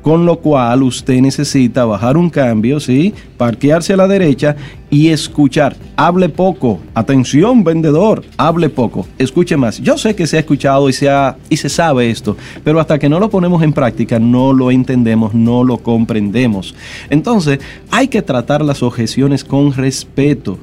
con 0.02 0.24
lo 0.24 0.36
cual 0.36 0.82
usted 0.82 1.20
necesita 1.20 1.84
bajar 1.84 2.16
un 2.16 2.30
cambio, 2.30 2.80
¿sí? 2.80 3.14
Parquearse 3.36 3.92
a 3.92 3.96
la 3.96 4.08
derecha 4.08 4.56
y 4.88 5.08
escuchar. 5.08 5.76
Hable 5.96 6.28
poco. 6.28 6.80
Atención, 6.94 7.62
vendedor, 7.64 8.24
hable 8.36 8.68
poco. 8.68 9.06
Escuche 9.18 9.56
más. 9.56 9.80
Yo 9.80 9.98
sé 9.98 10.14
que 10.14 10.26
se 10.26 10.36
ha 10.36 10.40
escuchado 10.40 10.88
y 10.88 10.92
se, 10.92 11.08
y 11.48 11.56
se 11.56 11.68
sabe 11.68 12.10
esto, 12.10 12.36
pero 12.64 12.80
hasta 12.80 12.98
que 12.98 13.08
no 13.08 13.20
lo 13.20 13.30
ponemos 13.30 13.62
en 13.62 13.72
práctica 13.72 14.18
no 14.18 14.52
lo 14.52 14.70
entendemos, 14.70 15.34
no 15.34 15.64
lo 15.64 15.78
comprendemos. 15.78 16.74
Entonces, 17.10 17.60
hay 17.90 18.08
que 18.08 18.22
tratar 18.22 18.64
las 18.64 18.82
objeciones 18.82 19.44
con 19.44 19.72
respeto. 19.72 20.58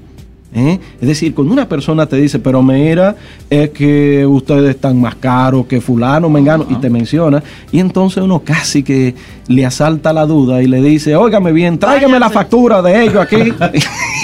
¿Eh? 0.54 0.80
Es 1.02 1.08
decir, 1.08 1.34
cuando 1.36 1.54
una 1.54 1.68
persona 1.68 2.06
te 2.06 2.16
dice, 2.16 2.40
pero 2.40 2.64
mira, 2.64 3.16
es 3.50 3.70
que 3.72 4.26
ustedes 4.26 4.76
están 4.76 5.00
más 5.00 5.16
caros 5.16 5.66
que 5.66 5.82
fulano, 5.82 6.30
mengano, 6.30 6.66
y 6.70 6.76
te 6.76 6.90
menciona, 6.90 7.44
y 7.72 7.80
entonces 7.80 8.24
uno 8.24 8.42
casi 8.44 8.82
que 8.82 9.14
le 9.48 9.66
asalta 9.66 10.14
la 10.14 10.26
duda 10.26 10.64
y 10.64 10.68
le 10.68 10.82
dice, 10.82 11.16
óigame 11.18 11.52
bien, 11.52 11.78
tráigame 11.78 12.18
la 12.18 12.30
factura 12.30 12.82
de 12.82 13.04
ellos 13.04 13.18
aquí. 13.18 13.54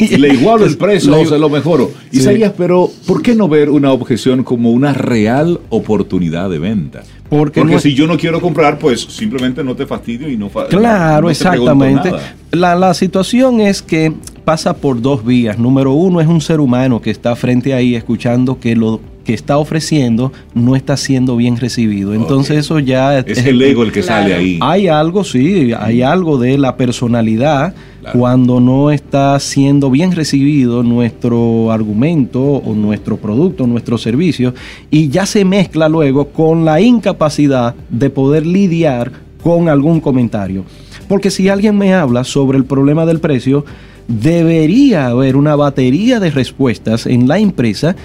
le 0.18 0.34
igualo 0.34 0.66
el 0.66 0.78
precio, 0.78 1.14
o 1.20 1.26
se 1.26 1.38
lo 1.38 1.50
mejoro. 1.50 1.92
Isaías, 2.12 2.54
pero 2.58 2.90
¿por 3.06 3.22
qué 3.22 3.36
no 3.36 3.50
ver 3.50 3.70
una 3.70 3.92
objeción 3.92 4.44
como 4.44 4.72
una 4.72 4.94
real 4.94 5.60
oportunidad 5.70 6.50
de 6.50 6.60
venta? 6.60 7.04
Porque, 7.30 7.80
si 7.80 7.96
yo 7.96 8.06
no 8.08 8.18
quiero 8.18 8.40
comprar, 8.40 8.78
pues 8.78 9.02
simplemente 9.02 9.64
no 9.64 9.76
te 9.76 9.86
fastidio 9.88 10.30
y 10.30 10.38
no 10.38 10.50
Claro, 10.50 11.30
exactamente. 11.30 12.12
La, 12.52 12.76
la 12.76 12.94
situación 12.94 13.60
es 13.60 13.82
que 13.82 14.14
pasa 14.44 14.76
por 14.76 15.02
dos 15.02 15.26
vías. 15.26 15.58
Número 15.58 15.94
uno 15.94 16.22
es 16.22 16.28
un 16.28 16.42
ser 16.42 16.60
humano 16.60 17.02
que 17.02 17.12
está 17.12 17.36
frente 17.36 17.74
ahí 17.74 17.96
escuchando 17.96 18.60
que 18.60 18.76
lo 18.76 19.00
que 19.24 19.34
está 19.34 19.58
ofreciendo 19.58 20.34
no 20.54 20.76
está 20.76 20.98
siendo 20.98 21.38
bien 21.38 21.58
recibido. 21.58 22.14
Entonces 22.14 22.58
eso 22.58 22.80
ya... 22.80 23.20
Es, 23.20 23.46
el 23.46 23.62
ego 23.62 23.84
el 23.84 23.92
que 23.92 24.04
sale 24.04 24.34
ahí. 24.34 24.60
Hay 24.62 24.88
algo, 24.88 25.24
sí, 25.24 25.72
hay 25.78 26.02
algo 26.02 26.38
de 26.38 26.58
la 26.58 26.76
personalidad 26.76 27.74
cuando 28.12 28.60
no 28.60 28.92
está 28.92 29.40
siendo 29.40 29.90
bien 29.90 30.12
recibido 30.12 30.84
nuestro 30.84 31.72
argumento 31.72 32.42
o 32.42 32.74
nuestro 32.76 33.16
producto, 33.16 33.66
nuestro 33.66 33.98
servicio, 33.98 34.54
y 34.92 35.08
ya 35.08 35.26
se 35.26 35.46
mezcla 35.46 35.88
luego 35.88 36.28
con 36.30 36.66
la 36.66 36.82
incapacidad 36.82 37.76
de 37.90 38.10
poder 38.10 38.46
lidiar 38.46 39.12
con 39.42 39.70
algún 39.70 40.02
comentario. 40.02 40.66
Porque 41.08 41.32
si 41.32 41.48
alguien 41.48 41.78
me 41.78 41.94
habla 41.94 42.24
sobre 42.26 42.58
el 42.58 42.66
problema 42.66 43.06
del 43.06 43.20
precio, 43.20 43.66
debería 44.08 45.08
haber 45.08 45.36
una 45.36 45.56
batería 45.56 46.20
de 46.20 46.32
respuestas 46.32 47.06
en 47.06 47.28
la 47.28 47.40
empresa 47.40 47.96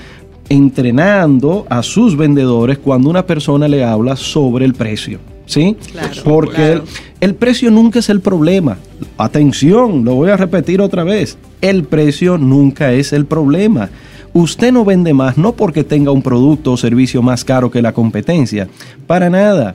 entrenando 0.48 1.66
a 1.68 1.82
sus 1.82 2.16
vendedores 2.16 2.78
cuando 2.78 3.10
una 3.10 3.26
persona 3.26 3.68
le 3.68 3.84
habla 3.84 4.16
sobre 4.16 4.64
el 4.64 4.74
precio. 4.74 5.18
¿Sí? 5.46 5.76
Porque 6.24 6.82
El, 7.20 7.34
precio 7.34 7.70
nunca 7.70 8.00
es 8.00 8.10
el 8.10 8.20
problema. 8.20 8.76
Atención, 9.16 10.04
lo 10.04 10.14
voy 10.14 10.28
a 10.28 10.36
repetir 10.36 10.82
otra 10.82 11.04
vez. 11.04 11.38
El 11.62 11.84
precio 11.84 12.36
nunca 12.36 12.92
es 12.92 13.14
el 13.14 13.24
problema. 13.24 13.88
Usted 14.34 14.72
no 14.72 14.84
vende 14.84 15.14
más 15.14 15.38
no 15.38 15.52
porque 15.52 15.84
tenga 15.84 16.10
un 16.10 16.20
producto 16.20 16.72
o 16.72 16.76
servicio 16.76 17.22
más 17.22 17.44
caro 17.44 17.70
que 17.70 17.80
la 17.80 17.94
competencia. 17.94 18.68
Para 19.06 19.30
nada. 19.30 19.74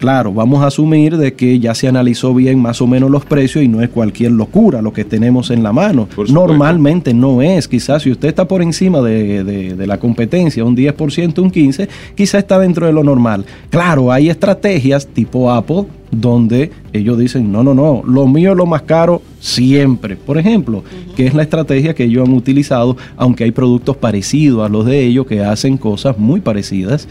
Claro, 0.00 0.32
vamos 0.32 0.62
a 0.62 0.68
asumir 0.68 1.18
de 1.18 1.34
que 1.34 1.60
ya 1.60 1.74
se 1.74 1.86
analizó 1.86 2.32
bien 2.32 2.58
más 2.58 2.80
o 2.80 2.86
menos 2.86 3.10
los 3.10 3.26
precios 3.26 3.62
y 3.62 3.68
no 3.68 3.82
es 3.82 3.90
cualquier 3.90 4.32
locura 4.32 4.80
lo 4.80 4.94
que 4.94 5.04
tenemos 5.04 5.50
en 5.50 5.62
la 5.62 5.74
mano. 5.74 6.08
Normalmente 6.30 7.12
no 7.12 7.42
es. 7.42 7.68
Quizás 7.68 8.02
si 8.04 8.10
usted 8.10 8.28
está 8.28 8.48
por 8.48 8.62
encima 8.62 9.02
de, 9.02 9.44
de 9.44 9.86
la 9.86 10.00
competencia, 10.00 10.64
un 10.64 10.74
10%, 10.74 11.38
un 11.38 11.52
15%, 11.52 11.88
quizás 12.14 12.38
está 12.38 12.58
dentro 12.58 12.86
de 12.86 12.94
lo 12.94 13.04
normal. 13.04 13.44
Claro, 13.68 14.10
hay 14.10 14.30
estrategias 14.30 15.06
tipo 15.06 15.50
Apple 15.50 15.84
donde 16.10 16.70
ellos 16.92 17.18
dicen, 17.18 17.52
no, 17.52 17.62
no, 17.62 17.74
no, 17.74 18.02
lo 18.04 18.26
mío 18.26 18.52
es 18.52 18.56
lo 18.56 18.66
más 18.66 18.82
caro 18.82 19.22
siempre. 19.38 20.16
Por 20.16 20.38
ejemplo, 20.38 20.82
que 21.16 21.26
es 21.26 21.34
la 21.34 21.42
estrategia 21.42 21.94
que 21.94 22.04
ellos 22.04 22.28
han 22.28 22.34
utilizado, 22.34 22.96
aunque 23.16 23.44
hay 23.44 23.52
productos 23.52 23.96
parecidos 23.96 24.64
a 24.64 24.68
los 24.68 24.86
de 24.86 25.00
ellos 25.00 25.26
que 25.26 25.42
hacen 25.42 25.76
cosas 25.76 26.18
muy 26.18 26.40
parecidas. 26.40 27.08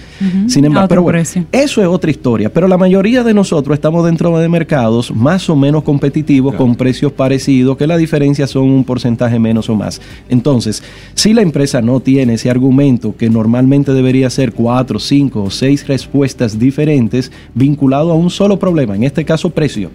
Sin 0.47 0.65
embargo, 0.65 1.05
pero 1.05 1.19
eso 1.51 1.81
es 1.81 1.87
otra 1.87 2.11
historia. 2.11 2.51
Pero 2.51 2.67
la 2.67 2.77
mayoría 2.77 3.23
de 3.23 3.33
nosotros 3.33 3.73
estamos 3.73 4.05
dentro 4.05 4.37
de 4.37 4.49
mercados 4.49 5.13
más 5.15 5.49
o 5.49 5.55
menos 5.55 5.83
competitivos 5.83 6.55
con 6.55 6.75
precios 6.75 7.11
parecidos, 7.11 7.77
que 7.77 7.87
la 7.87 7.97
diferencia 7.97 8.47
son 8.47 8.63
un 8.63 8.83
porcentaje 8.83 9.39
menos 9.39 9.69
o 9.69 9.75
más. 9.75 10.01
Entonces, 10.27 10.83
si 11.13 11.33
la 11.33 11.41
empresa 11.41 11.81
no 11.81 11.99
tiene 11.99 12.33
ese 12.33 12.49
argumento 12.49 13.15
que 13.15 13.29
normalmente 13.29 13.93
debería 13.93 14.29
ser 14.29 14.53
cuatro, 14.53 14.99
cinco 14.99 15.43
o 15.43 15.49
seis 15.49 15.87
respuestas 15.87 16.59
diferentes 16.59 17.31
vinculado 17.55 18.11
a 18.11 18.15
un 18.15 18.29
solo 18.29 18.59
problema, 18.59 18.88
en 18.95 19.03
este 19.03 19.25
caso 19.25 19.49
precio, 19.49 19.89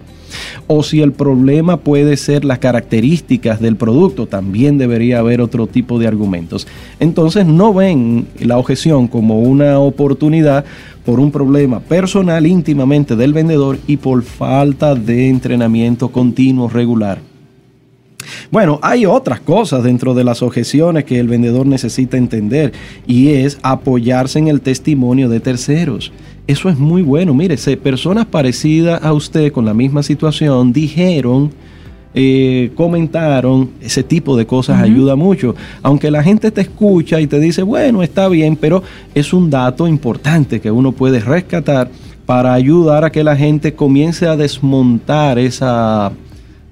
o 0.67 0.83
si 0.83 1.01
el 1.01 1.11
problema 1.11 1.77
puede 1.77 2.17
ser 2.17 2.45
las 2.45 2.59
características 2.59 3.59
del 3.59 3.75
producto, 3.75 4.27
también 4.27 4.77
debería 4.77 5.19
haber 5.19 5.41
otro 5.41 5.67
tipo 5.67 5.99
de 5.99 6.07
argumentos. 6.07 6.67
Entonces 6.99 7.45
no 7.45 7.73
ven 7.73 8.27
la 8.39 8.57
objeción 8.57 9.07
como 9.07 9.39
una 9.39 9.79
oportunidad 9.79 10.65
por 11.05 11.19
un 11.19 11.31
problema 11.31 11.79
personal 11.81 12.47
íntimamente 12.47 13.15
del 13.15 13.33
vendedor 13.33 13.77
y 13.87 13.97
por 13.97 14.23
falta 14.23 14.95
de 14.95 15.29
entrenamiento 15.29 16.09
continuo 16.09 16.67
regular. 16.67 17.34
Bueno, 18.51 18.79
hay 18.81 19.05
otras 19.05 19.39
cosas 19.39 19.83
dentro 19.83 20.13
de 20.13 20.23
las 20.23 20.41
objeciones 20.41 21.03
que 21.05 21.19
el 21.19 21.27
vendedor 21.27 21.65
necesita 21.65 22.17
entender 22.17 22.73
y 23.07 23.29
es 23.29 23.57
apoyarse 23.61 24.39
en 24.39 24.47
el 24.47 24.61
testimonio 24.61 25.29
de 25.29 25.39
terceros. 25.39 26.11
Eso 26.47 26.69
es 26.69 26.77
muy 26.77 27.01
bueno. 27.01 27.33
Mire, 27.33 27.57
personas 27.77 28.25
parecidas 28.25 29.03
a 29.03 29.13
usted 29.13 29.51
con 29.51 29.65
la 29.65 29.73
misma 29.73 30.03
situación 30.03 30.71
dijeron, 30.71 31.51
eh, 32.13 32.71
comentaron, 32.75 33.71
ese 33.81 34.01
tipo 34.01 34.37
de 34.37 34.45
cosas 34.45 34.81
ayuda 34.81 35.15
mucho. 35.15 35.55
Aunque 35.81 36.09
la 36.11 36.23
gente 36.23 36.51
te 36.51 36.61
escucha 36.61 37.19
y 37.19 37.27
te 37.27 37.39
dice, 37.39 37.61
bueno, 37.61 38.03
está 38.03 38.29
bien, 38.29 38.55
pero 38.55 38.83
es 39.13 39.33
un 39.33 39.49
dato 39.49 39.87
importante 39.87 40.61
que 40.61 40.71
uno 40.71 40.91
puede 40.91 41.19
rescatar 41.19 41.89
para 42.25 42.53
ayudar 42.53 43.03
a 43.03 43.11
que 43.11 43.23
la 43.23 43.35
gente 43.35 43.73
comience 43.73 44.27
a 44.27 44.37
desmontar 44.37 45.37
esa 45.39 46.11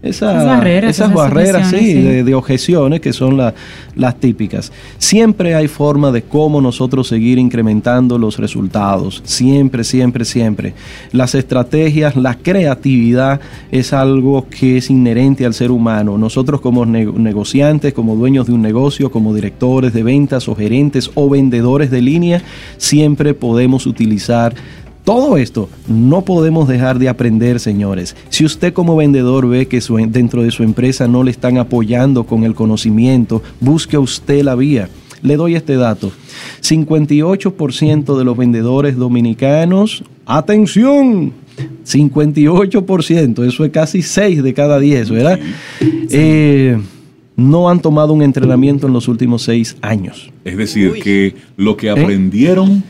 esas 0.04 0.46
barreras, 0.46 0.89
esas 0.92 1.13
barreras 1.13 1.70
sí, 1.70 1.94
De, 1.94 2.36
objeciones 2.36 3.00
que 3.00 3.13
son 3.13 3.38
las 3.38 4.20
típicas. 4.20 4.72
Siempre 4.98 5.56
hay 5.56 5.70
forma 5.70 6.12
de 6.12 6.24
cómo 6.24 6.60
nosotros 6.60 7.08
seguir 7.08 7.39
incrementando 7.39 8.18
los 8.18 8.38
resultados. 8.38 9.22
Siempre, 9.24 9.86
siempre, 9.86 10.26
siempre. 10.26 10.74
Las 11.13 11.36
estrategias, 11.36 12.18
la 12.18 12.36
creatividad 12.36 13.39
es 13.72 13.94
algo 13.94 14.46
que 14.50 14.78
es 14.78 14.89
inherente 14.89 15.46
al 15.46 15.54
ser 15.54 15.72
humano. 15.72 16.18
Nosotros 16.18 16.60
como 16.60 16.86
negociantes, 16.86 17.94
como 17.94 18.18
dueños 18.18 18.48
de 18.48 18.54
un 18.54 18.62
negocio, 18.62 19.10
como 19.10 19.34
directores 19.34 19.94
de 19.94 20.04
ventas 20.04 20.50
o 20.50 20.56
gerentes 20.56 21.12
o 21.16 21.30
vendedores 21.30 21.89
de 21.89 22.02
línea, 22.02 22.42
siempre 22.78 23.34
podemos 23.34 23.86
utilizar 23.86 24.54
todo 25.04 25.38
esto 25.38 25.70
no 25.88 26.24
podemos 26.24 26.68
dejar 26.68 26.98
de 26.98 27.10
aprender, 27.10 27.60
señores. 27.60 28.16
Si 28.30 28.46
usted 28.46 28.74
como 28.74 28.96
vendedor 28.96 29.48
ve 29.48 29.68
que 29.68 29.82
dentro 30.08 30.44
de 30.44 30.52
su 30.52 30.63
empresa 30.63 31.08
no 31.08 31.24
le 31.24 31.32
están 31.32 31.58
apoyando 31.58 32.24
con 32.26 32.44
el 32.44 32.56
conocimiento, 32.56 33.42
busque 33.60 33.98
usted 33.98 34.44
la 34.44 34.56
vía. 34.56 34.89
Le 35.22 35.36
doy 35.36 35.56
este 35.56 35.76
dato. 35.76 36.12
58% 36.62 38.18
de 38.18 38.24
los 38.24 38.38
vendedores 38.38 38.96
dominicanos, 38.96 40.04
atención, 40.26 41.34
58%, 41.86 43.48
eso 43.48 43.66
es 43.66 43.72
casi 43.72 44.02
6 44.02 44.44
de 44.44 44.54
cada 44.54 44.80
10, 44.80 45.10
¿verdad? 45.10 45.39
Eh, 46.10 46.78
no 47.36 47.70
han 47.70 47.82
tomado 47.82 48.13
un 48.13 48.22
entrenamiento 48.22 48.88
en 48.88 48.94
los 48.94 49.08
últimos 49.08 49.44
6 49.44 49.78
años. 49.82 50.32
Es 50.46 50.58
decir, 50.58 50.94
que 51.02 51.36
lo 51.58 51.76
que 51.76 51.88
¿Eh? 51.88 51.92
aprendieron... 51.92 52.84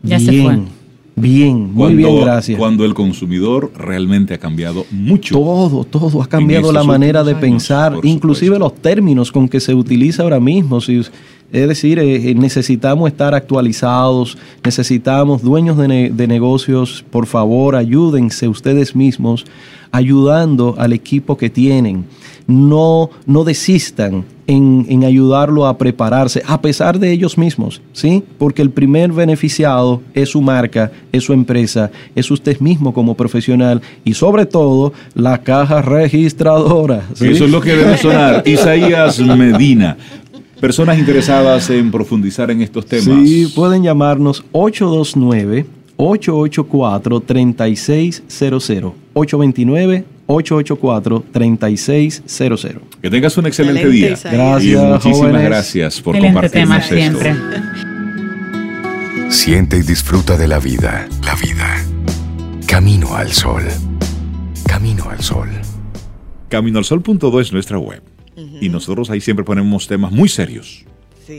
Ya 0.00 0.20
se 0.20 0.42
fue 0.42 0.58
Bien, 1.18 1.72
muy 1.72 1.94
bien, 1.94 2.20
gracias. 2.20 2.58
Cuando 2.58 2.84
el 2.84 2.94
consumidor 2.94 3.72
realmente 3.76 4.34
ha 4.34 4.38
cambiado 4.38 4.84
mucho. 4.90 5.34
Todo, 5.34 5.84
todo 5.84 6.22
ha 6.22 6.26
cambiado 6.26 6.72
la 6.72 6.84
manera 6.84 7.24
de 7.24 7.34
pensar, 7.34 7.94
inclusive 8.02 8.58
los 8.58 8.74
términos 8.76 9.32
con 9.32 9.48
que 9.48 9.60
se 9.60 9.74
utiliza 9.74 10.22
ahora 10.22 10.40
mismo. 10.40 10.80
Si, 10.80 11.02
es 11.50 11.68
decir, 11.68 11.98
eh, 11.98 12.30
eh, 12.30 12.34
necesitamos 12.34 13.10
estar 13.10 13.34
actualizados, 13.34 14.36
necesitamos 14.64 15.42
dueños 15.42 15.78
de, 15.78 16.10
de 16.10 16.26
negocios, 16.26 17.04
por 17.10 17.26
favor, 17.26 17.74
ayúdense 17.74 18.48
ustedes 18.48 18.94
mismos 18.94 19.46
ayudando 19.90 20.74
al 20.78 20.92
equipo 20.92 21.36
que 21.36 21.50
tienen. 21.50 22.04
No, 22.48 23.10
no 23.26 23.44
desistan 23.44 24.24
en, 24.48 25.04
ayudarlo 25.04 25.66
a 25.66 25.76
prepararse, 25.76 26.42
a 26.46 26.60
pesar 26.60 26.98
de 26.98 27.12
ellos 27.12 27.36
mismos, 27.36 27.82
¿sí? 27.92 28.24
Porque 28.38 28.62
el 28.62 28.70
primer 28.70 29.12
beneficiado 29.12 30.00
es 30.14 30.30
su 30.30 30.40
marca, 30.40 30.90
es 31.12 31.24
su 31.24 31.34
empresa, 31.34 31.90
es 32.14 32.30
usted 32.30 32.58
mismo 32.58 32.94
como 32.94 33.14
profesional 33.14 33.82
y 34.04 34.14
sobre 34.14 34.46
todo 34.46 34.94
la 35.14 35.42
caja 35.42 35.82
registradora. 35.82 37.02
Eso 37.20 37.44
es 37.44 37.50
lo 37.50 37.60
que 37.60 37.76
debe 37.76 37.98
sonar. 37.98 38.42
Isaías 38.46 39.20
Medina. 39.20 39.96
Personas 40.58 40.98
interesadas 40.98 41.70
en 41.70 41.90
profundizar 41.90 42.50
en 42.50 42.62
estos 42.62 42.86
temas. 42.86 43.04
Sí, 43.04 43.52
pueden 43.54 43.82
llamarnos 43.82 44.42
829 44.52 45.66
884 45.96 47.20
3600 47.20 48.92
829 49.12 50.17
884-3600. 50.28 52.80
Que 53.00 53.10
tengas 53.10 53.36
un 53.38 53.46
excelente, 53.46 53.88
día. 53.88 54.18
Gracias. 54.22 54.64
Y 54.64 54.76
muchísimas 54.76 55.42
gracias 55.42 56.02
por 56.02 56.18
compartirnos 56.18 56.92
esto. 56.92 56.94
Siempre. 56.94 57.34
Siente 59.30 59.78
y 59.78 59.82
disfruta 59.82 60.36
de 60.36 60.46
la 60.46 60.58
vida. 60.58 61.08
La 61.24 61.34
vida. 61.34 61.82
Camino 62.66 63.16
al 63.16 63.32
sol. 63.32 63.62
Camino 64.66 65.08
al 65.08 65.22
sol. 65.22 65.48
Caminoalsol.do 66.50 67.40
es 67.40 67.50
nuestra 67.52 67.78
web. 67.78 68.02
Y 68.60 68.68
nosotros 68.68 69.08
ahí 69.10 69.22
siempre 69.22 69.44
ponemos 69.44 69.88
temas 69.88 70.12
muy 70.12 70.28
serios. 70.28 70.84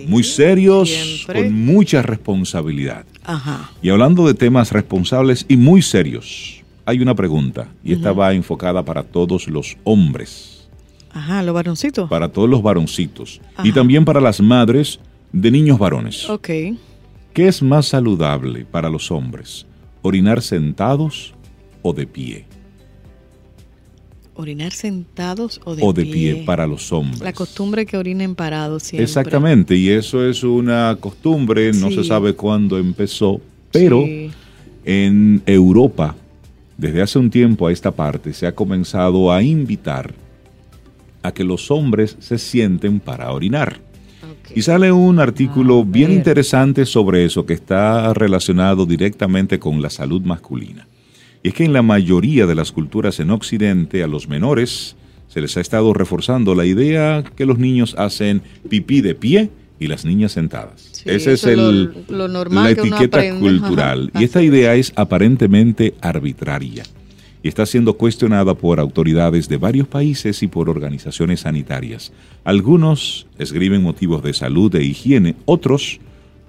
muy 0.08 0.24
serios, 0.24 1.26
con 1.26 1.54
mucha 1.54 2.02
responsabilidad. 2.02 3.06
Ajá. 3.24 3.72
Y 3.82 3.90
hablando 3.90 4.28
de 4.28 4.34
temas 4.34 4.72
responsables 4.72 5.46
y 5.48 5.58
muy 5.58 5.82
serios 5.82 6.59
hay 6.90 7.00
una 7.00 7.14
pregunta 7.14 7.68
y 7.84 7.94
esta 7.94 8.12
va 8.14 8.34
enfocada 8.34 8.84
para 8.84 9.04
todos 9.04 9.48
los 9.48 9.78
hombres. 9.84 10.68
Ajá, 11.12 11.44
los 11.44 11.54
varoncitos. 11.54 12.10
Para 12.10 12.30
todos 12.30 12.50
los 12.50 12.64
varoncitos. 12.64 13.42
Y 13.64 13.72
también 13.72 14.06
para 14.06 14.20
las 14.20 14.42
madres 14.42 15.00
de 15.32 15.52
niños 15.52 15.78
varones. 15.78 16.28
Ok. 16.30 16.50
¿Qué 17.34 17.48
es 17.48 17.62
más 17.62 17.88
saludable 17.88 18.66
para 18.66 18.90
los 18.90 19.12
hombres? 19.12 19.68
¿Orinar 20.02 20.42
sentados 20.42 21.36
o 21.84 21.94
de 21.94 22.08
pie? 22.08 22.46
Orinar 24.34 24.72
sentados 24.72 25.62
o 25.66 25.76
de, 25.76 25.84
o 25.84 25.94
de 25.94 26.06
pie. 26.06 26.44
para 26.46 26.66
los 26.66 26.92
hombres. 26.92 27.22
La 27.22 27.34
costumbre 27.34 27.86
que 27.86 27.98
orinen 27.98 28.34
parados 28.36 28.84
siempre. 28.84 29.04
Exactamente, 29.04 29.76
y 29.76 29.90
eso 29.90 30.26
es 30.26 30.44
una 30.44 30.98
costumbre, 31.00 31.72
no 31.74 31.92
se 31.92 32.04
sabe 32.04 32.34
cuándo 32.34 32.78
empezó, 32.78 33.42
pero 33.72 34.06
en 34.86 35.44
Europa 35.46 36.16
desde 36.80 37.02
hace 37.02 37.20
un 37.20 37.30
tiempo 37.30 37.68
a 37.68 37.74
esta 37.74 37.92
parte 37.92 38.34
se 38.34 38.48
ha 38.48 38.56
comenzado 38.56 39.34
a 39.34 39.44
invitar 39.44 40.14
a 41.22 41.34
que 41.34 41.44
los 41.44 41.70
hombres 41.72 42.16
se 42.20 42.38
sienten 42.38 43.02
para 43.02 43.32
orinar. 43.34 43.82
Y 44.56 44.62
sale 44.62 44.90
un 44.92 45.20
artículo 45.20 45.82
ah, 45.82 45.86
bien 45.86 46.12
interesante 46.12 46.86
sobre 46.86 47.26
eso 47.26 47.46
que 47.46 47.54
está 47.54 48.14
relacionado 48.14 48.86
directamente 48.86 49.60
con 49.60 49.82
la 49.82 49.90
salud 49.90 50.22
masculina. 50.22 50.88
Y 51.44 51.50
es 51.50 51.54
que 51.54 51.66
en 51.66 51.74
la 51.74 51.82
mayoría 51.82 52.46
de 52.46 52.56
las 52.56 52.72
culturas 52.72 53.20
en 53.20 53.32
Occidente 53.32 54.02
a 54.02 54.08
los 54.08 54.30
menores 54.30 54.96
se 55.28 55.42
les 55.42 55.58
ha 55.58 55.62
estado 55.62 55.94
reforzando 55.94 56.56
la 56.56 56.66
idea 56.66 57.24
que 57.36 57.46
los 57.46 57.60
niños 57.60 57.94
hacen 57.98 58.42
pipí 58.70 59.02
de 59.02 59.16
pie 59.16 59.50
y 59.80 59.88
las 59.88 60.06
niñas 60.06 60.34
sentadas. 60.34 61.04
Ese 61.06 61.34
es 61.34 61.44
el, 61.46 61.94
la 62.10 62.70
etiqueta 62.70 63.40
cultural. 63.40 64.12
y 64.20 64.24
esta 64.24 64.42
idea 64.44 64.76
es 64.76 64.92
aparentemente 64.96 65.96
arbitraria 66.02 66.84
y 67.42 67.48
está 67.48 67.66
siendo 67.66 67.94
cuestionada 67.94 68.54
por 68.54 68.80
autoridades 68.80 69.48
de 69.48 69.58
varios 69.58 69.88
países 69.88 70.44
y 70.44 70.48
por 70.48 70.70
organizaciones 70.70 71.42
sanitarias. 71.42 72.12
Algunos 72.44 73.28
escriben 73.38 73.82
motivos 73.82 74.22
de 74.24 74.34
salud 74.34 74.76
e 74.76 74.84
higiene, 74.84 75.36
otros 75.46 76.00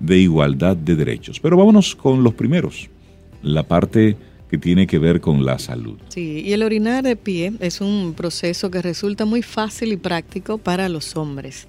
de 0.00 0.18
igualdad 0.18 0.76
de 0.76 0.96
derechos. 0.96 1.38
Pero 1.38 1.56
vámonos 1.56 1.94
con 1.94 2.24
los 2.24 2.34
primeros, 2.34 2.88
la 3.42 3.62
parte 3.62 4.16
que 4.50 4.58
tiene 4.58 4.88
que 4.88 4.98
ver 4.98 5.20
con 5.20 5.44
la 5.44 5.60
salud. 5.60 5.96
Sí, 6.08 6.42
y 6.44 6.52
el 6.52 6.64
orinar 6.64 7.04
de 7.04 7.14
pie 7.14 7.52
es 7.60 7.80
un 7.80 8.14
proceso 8.14 8.68
que 8.68 8.82
resulta 8.82 9.24
muy 9.24 9.42
fácil 9.42 9.92
y 9.92 9.96
práctico 9.96 10.58
para 10.58 10.88
los 10.88 11.16
hombres 11.16 11.68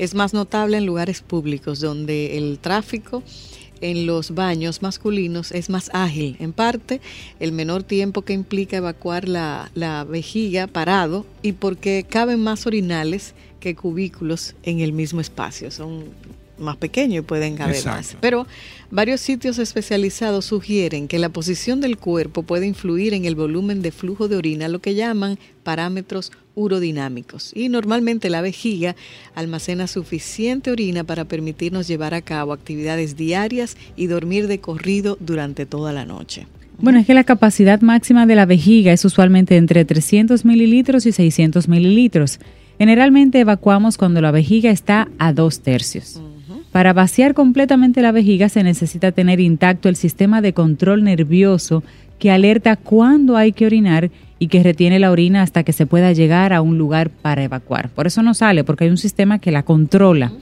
es 0.00 0.14
más 0.14 0.32
notable 0.32 0.78
en 0.78 0.86
lugares 0.86 1.20
públicos 1.20 1.78
donde 1.78 2.38
el 2.38 2.58
tráfico 2.58 3.22
en 3.82 4.06
los 4.06 4.34
baños 4.34 4.80
masculinos 4.80 5.52
es 5.52 5.68
más 5.68 5.90
ágil. 5.92 6.36
En 6.40 6.54
parte, 6.54 7.02
el 7.38 7.52
menor 7.52 7.82
tiempo 7.82 8.22
que 8.22 8.32
implica 8.32 8.78
evacuar 8.78 9.28
la, 9.28 9.70
la, 9.74 10.04
vejiga 10.04 10.66
parado 10.66 11.26
y 11.42 11.52
porque 11.52 12.06
caben 12.08 12.42
más 12.42 12.66
orinales 12.66 13.34
que 13.60 13.74
cubículos 13.74 14.54
en 14.62 14.80
el 14.80 14.94
mismo 14.94 15.20
espacio. 15.20 15.70
Son 15.70 16.04
más 16.60 16.76
pequeños 16.76 17.18
y 17.18 17.26
pueden 17.26 17.56
caber 17.56 17.84
más. 17.86 18.16
Pero 18.20 18.46
varios 18.90 19.20
sitios 19.20 19.58
especializados 19.58 20.44
sugieren 20.44 21.08
que 21.08 21.18
la 21.18 21.28
posición 21.28 21.80
del 21.80 21.96
cuerpo 21.96 22.42
puede 22.42 22.66
influir 22.66 23.14
en 23.14 23.24
el 23.24 23.34
volumen 23.34 23.82
de 23.82 23.90
flujo 23.90 24.28
de 24.28 24.36
orina, 24.36 24.68
lo 24.68 24.80
que 24.80 24.94
llaman 24.94 25.38
parámetros 25.62 26.32
urodinámicos. 26.54 27.52
Y 27.54 27.68
normalmente 27.68 28.30
la 28.30 28.42
vejiga 28.42 28.96
almacena 29.34 29.86
suficiente 29.86 30.70
orina 30.70 31.04
para 31.04 31.24
permitirnos 31.24 31.88
llevar 31.88 32.14
a 32.14 32.22
cabo 32.22 32.52
actividades 32.52 33.16
diarias 33.16 33.76
y 33.96 34.06
dormir 34.06 34.46
de 34.46 34.60
corrido 34.60 35.16
durante 35.20 35.66
toda 35.66 35.92
la 35.92 36.04
noche. 36.04 36.46
Bueno, 36.82 36.98
es 36.98 37.06
que 37.06 37.14
la 37.14 37.24
capacidad 37.24 37.82
máxima 37.82 38.24
de 38.26 38.34
la 38.34 38.46
vejiga 38.46 38.92
es 38.92 39.04
usualmente 39.04 39.56
entre 39.56 39.84
300 39.84 40.46
mililitros 40.46 41.04
y 41.04 41.12
600 41.12 41.68
mililitros. 41.68 42.40
Generalmente 42.78 43.40
evacuamos 43.40 43.98
cuando 43.98 44.22
la 44.22 44.30
vejiga 44.30 44.70
está 44.70 45.08
a 45.18 45.34
dos 45.34 45.60
tercios. 45.60 46.20
Para 46.72 46.92
vaciar 46.92 47.34
completamente 47.34 48.00
la 48.00 48.12
vejiga 48.12 48.48
se 48.48 48.62
necesita 48.62 49.10
tener 49.10 49.40
intacto 49.40 49.88
el 49.88 49.96
sistema 49.96 50.40
de 50.40 50.52
control 50.52 51.02
nervioso 51.02 51.82
que 52.18 52.30
alerta 52.30 52.76
cuándo 52.76 53.36
hay 53.36 53.52
que 53.52 53.66
orinar 53.66 54.10
y 54.38 54.48
que 54.48 54.62
retiene 54.62 54.98
la 54.98 55.10
orina 55.10 55.42
hasta 55.42 55.64
que 55.64 55.72
se 55.72 55.86
pueda 55.86 56.12
llegar 56.12 56.52
a 56.52 56.62
un 56.62 56.78
lugar 56.78 57.10
para 57.10 57.42
evacuar. 57.42 57.88
Por 57.88 58.06
eso 58.06 58.22
no 58.22 58.34
sale, 58.34 58.62
porque 58.62 58.84
hay 58.84 58.90
un 58.90 58.98
sistema 58.98 59.38
que 59.38 59.50
la 59.50 59.64
controla. 59.64 60.32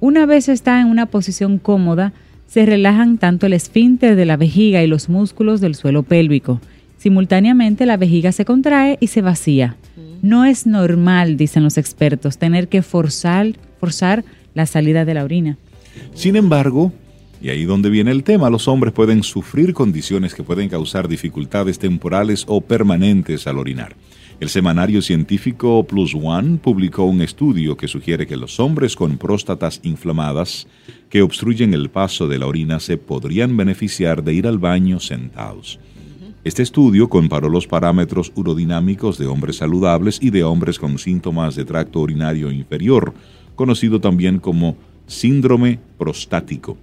Una 0.00 0.26
vez 0.26 0.48
está 0.48 0.80
en 0.80 0.88
una 0.88 1.06
posición 1.06 1.58
cómoda, 1.58 2.12
se 2.46 2.66
relajan 2.66 3.18
tanto 3.18 3.46
el 3.46 3.52
esfínter 3.52 4.16
de 4.16 4.26
la 4.26 4.36
vejiga 4.36 4.82
y 4.82 4.88
los 4.88 5.08
músculos 5.08 5.60
del 5.60 5.76
suelo 5.76 6.02
pélvico. 6.02 6.60
Simultáneamente 6.98 7.86
la 7.86 7.96
vejiga 7.96 8.32
se 8.32 8.44
contrae 8.44 8.98
y 9.00 9.06
se 9.06 9.22
vacía. 9.22 9.76
No 10.20 10.44
es 10.44 10.66
normal, 10.66 11.36
dicen 11.36 11.62
los 11.62 11.78
expertos, 11.78 12.38
tener 12.38 12.68
que 12.68 12.82
forzar, 12.82 13.52
forzar 13.78 14.24
la 14.54 14.66
salida 14.66 15.04
de 15.04 15.14
la 15.14 15.24
orina. 15.24 15.58
Sin 16.14 16.36
embargo, 16.36 16.92
Y 17.42 17.48
ahí 17.48 17.64
donde 17.64 17.88
viene 17.88 18.10
el 18.10 18.22
tema, 18.22 18.50
los 18.50 18.68
hombres 18.68 18.92
pueden 18.92 19.22
sufrir 19.22 19.72
condiciones 19.72 20.34
que 20.34 20.42
pueden 20.42 20.68
causar 20.68 21.08
dificultades 21.08 21.78
temporales 21.78 22.44
o 22.46 22.60
permanentes 22.60 23.46
al 23.46 23.56
orinar. 23.56 23.96
El 24.40 24.50
semanario 24.50 25.00
científico 25.02 25.84
Plus 25.84 26.14
One 26.14 26.58
publicó 26.58 27.04
un 27.04 27.22
estudio 27.22 27.76
que 27.76 27.88
sugiere 27.88 28.26
que 28.26 28.36
los 28.36 28.60
hombres 28.60 28.96
con 28.96 29.16
próstatas 29.18 29.80
inflamadas 29.84 30.66
que 31.08 31.22
obstruyen 31.22 31.74
el 31.74 31.90
paso 31.90 32.28
de 32.28 32.38
la 32.38 32.46
orina 32.46 32.80
se 32.80 32.96
podrían 32.96 33.56
beneficiar 33.56 34.22
de 34.22 34.34
ir 34.34 34.46
al 34.46 34.58
baño 34.58 35.00
sentados. 35.00 35.78
Este 36.42 36.62
estudio 36.62 37.10
comparó 37.10 37.50
los 37.50 37.66
parámetros 37.66 38.32
urodinámicos 38.34 39.18
de 39.18 39.26
hombres 39.26 39.56
saludables 39.56 40.18
y 40.22 40.30
de 40.30 40.42
hombres 40.42 40.78
con 40.78 40.98
síntomas 40.98 41.54
de 41.54 41.66
tracto 41.66 42.00
urinario 42.00 42.50
inferior, 42.50 43.12
conocido 43.60 44.00
también 44.00 44.38
como 44.38 44.74
síndrome 45.06 45.78
prostático 45.98 46.78